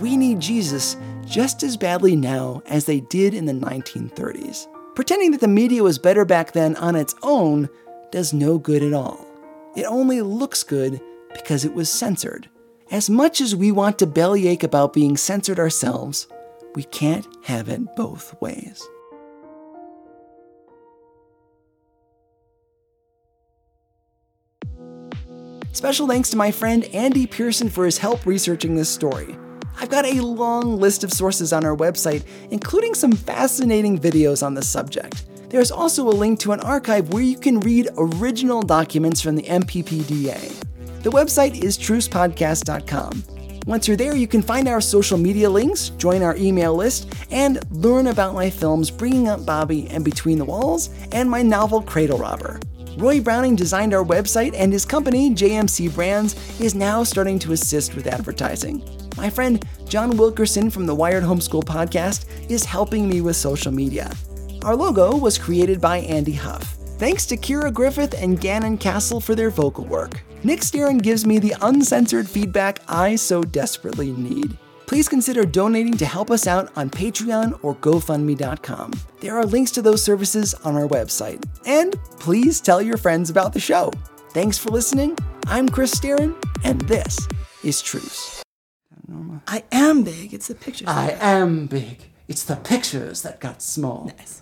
We 0.00 0.16
need 0.16 0.40
Jesus 0.40 0.96
just 1.26 1.62
as 1.62 1.76
badly 1.76 2.16
now 2.16 2.62
as 2.64 2.86
they 2.86 3.00
did 3.00 3.34
in 3.34 3.44
the 3.44 3.52
1930s. 3.52 4.66
Pretending 4.94 5.32
that 5.32 5.40
the 5.40 5.48
media 5.48 5.82
was 5.82 5.98
better 5.98 6.24
back 6.24 6.52
then 6.52 6.76
on 6.76 6.96
its 6.96 7.14
own 7.22 7.68
does 8.10 8.32
no 8.32 8.56
good 8.56 8.82
at 8.82 8.94
all. 8.94 9.26
It 9.76 9.84
only 9.84 10.22
looks 10.22 10.62
good 10.62 11.00
because 11.34 11.64
it 11.64 11.74
was 11.74 11.90
censored. 11.90 12.48
As 12.90 13.10
much 13.10 13.42
as 13.42 13.54
we 13.54 13.70
want 13.70 13.98
to 13.98 14.06
bellyache 14.06 14.62
about 14.62 14.94
being 14.94 15.16
censored 15.16 15.58
ourselves, 15.58 16.26
we 16.74 16.84
can't 16.84 17.26
have 17.44 17.68
it 17.68 17.80
both 17.96 18.40
ways. 18.40 18.86
Special 25.72 26.08
thanks 26.08 26.30
to 26.30 26.36
my 26.36 26.50
friend 26.50 26.84
Andy 26.86 27.26
Pearson 27.26 27.68
for 27.68 27.84
his 27.84 27.98
help 27.98 28.26
researching 28.26 28.74
this 28.74 28.88
story. 28.88 29.36
I've 29.80 29.90
got 29.90 30.04
a 30.04 30.20
long 30.20 30.80
list 30.80 31.04
of 31.04 31.12
sources 31.12 31.52
on 31.52 31.64
our 31.64 31.76
website, 31.76 32.24
including 32.50 32.94
some 32.94 33.12
fascinating 33.12 33.96
videos 33.98 34.44
on 34.44 34.54
the 34.54 34.62
subject. 34.62 35.26
There's 35.50 35.70
also 35.70 36.08
a 36.08 36.10
link 36.10 36.40
to 36.40 36.52
an 36.52 36.60
archive 36.60 37.12
where 37.12 37.22
you 37.22 37.38
can 37.38 37.60
read 37.60 37.88
original 37.96 38.60
documents 38.62 39.20
from 39.20 39.36
the 39.36 39.44
MPPDA. 39.44 40.64
The 41.02 41.10
website 41.10 41.62
is 41.62 41.78
trucepodcast.com. 41.78 43.37
Once 43.68 43.86
you're 43.86 43.98
there, 43.98 44.16
you 44.16 44.26
can 44.26 44.40
find 44.40 44.66
our 44.66 44.80
social 44.80 45.18
media 45.18 45.48
links, 45.48 45.90
join 45.90 46.22
our 46.22 46.34
email 46.36 46.74
list, 46.74 47.14
and 47.30 47.60
learn 47.70 48.06
about 48.06 48.32
my 48.32 48.48
films 48.48 48.90
Bringing 48.90 49.28
Up 49.28 49.44
Bobby 49.44 49.86
and 49.90 50.02
Between 50.02 50.38
the 50.38 50.44
Walls, 50.46 50.88
and 51.12 51.28
my 51.28 51.42
novel 51.42 51.82
Cradle 51.82 52.16
Robber. 52.16 52.60
Roy 52.96 53.20
Browning 53.20 53.56
designed 53.56 53.92
our 53.92 54.02
website, 54.02 54.54
and 54.56 54.72
his 54.72 54.86
company, 54.86 55.34
JMC 55.34 55.94
Brands, 55.94 56.34
is 56.58 56.74
now 56.74 57.04
starting 57.04 57.38
to 57.40 57.52
assist 57.52 57.94
with 57.94 58.06
advertising. 58.06 58.82
My 59.18 59.28
friend 59.28 59.62
John 59.86 60.16
Wilkerson 60.16 60.70
from 60.70 60.86
the 60.86 60.94
Wired 60.94 61.22
Homeschool 61.22 61.64
podcast 61.64 62.24
is 62.50 62.64
helping 62.64 63.06
me 63.06 63.20
with 63.20 63.36
social 63.36 63.70
media. 63.70 64.10
Our 64.64 64.76
logo 64.76 65.14
was 65.14 65.36
created 65.36 65.78
by 65.78 65.98
Andy 65.98 66.32
Huff. 66.32 66.62
Thanks 66.96 67.26
to 67.26 67.36
Kira 67.36 67.70
Griffith 67.70 68.14
and 68.14 68.40
Gannon 68.40 68.78
Castle 68.78 69.20
for 69.20 69.34
their 69.34 69.50
vocal 69.50 69.84
work. 69.84 70.22
Nick 70.44 70.60
Staron 70.60 71.02
gives 71.02 71.26
me 71.26 71.38
the 71.40 71.54
uncensored 71.62 72.28
feedback 72.28 72.78
I 72.86 73.16
so 73.16 73.42
desperately 73.42 74.12
need. 74.12 74.56
Please 74.86 75.08
consider 75.08 75.44
donating 75.44 75.96
to 75.96 76.06
help 76.06 76.30
us 76.30 76.46
out 76.46 76.70
on 76.76 76.88
Patreon 76.90 77.58
or 77.62 77.74
GoFundMe.com. 77.74 78.92
There 79.20 79.36
are 79.36 79.44
links 79.44 79.72
to 79.72 79.82
those 79.82 80.02
services 80.02 80.54
on 80.54 80.76
our 80.76 80.86
website. 80.86 81.44
And 81.66 81.96
please 82.20 82.60
tell 82.60 82.80
your 82.80 82.96
friends 82.96 83.30
about 83.30 83.52
the 83.52 83.60
show. 83.60 83.92
Thanks 84.30 84.56
for 84.56 84.70
listening. 84.70 85.18
I'm 85.46 85.68
Chris 85.68 85.94
Staron, 85.94 86.36
and 86.62 86.80
this 86.82 87.18
is 87.64 87.82
Truce. 87.82 88.42
I 89.48 89.64
am 89.72 90.04
big. 90.04 90.32
It's 90.32 90.46
the 90.48 90.54
pictures. 90.54 90.88
I 90.88 91.16
am 91.20 91.66
big. 91.66 91.98
It's 92.28 92.44
the 92.44 92.56
pictures 92.56 93.22
that 93.22 93.40
got 93.40 93.60
small. 93.60 94.12
Nice. 94.18 94.36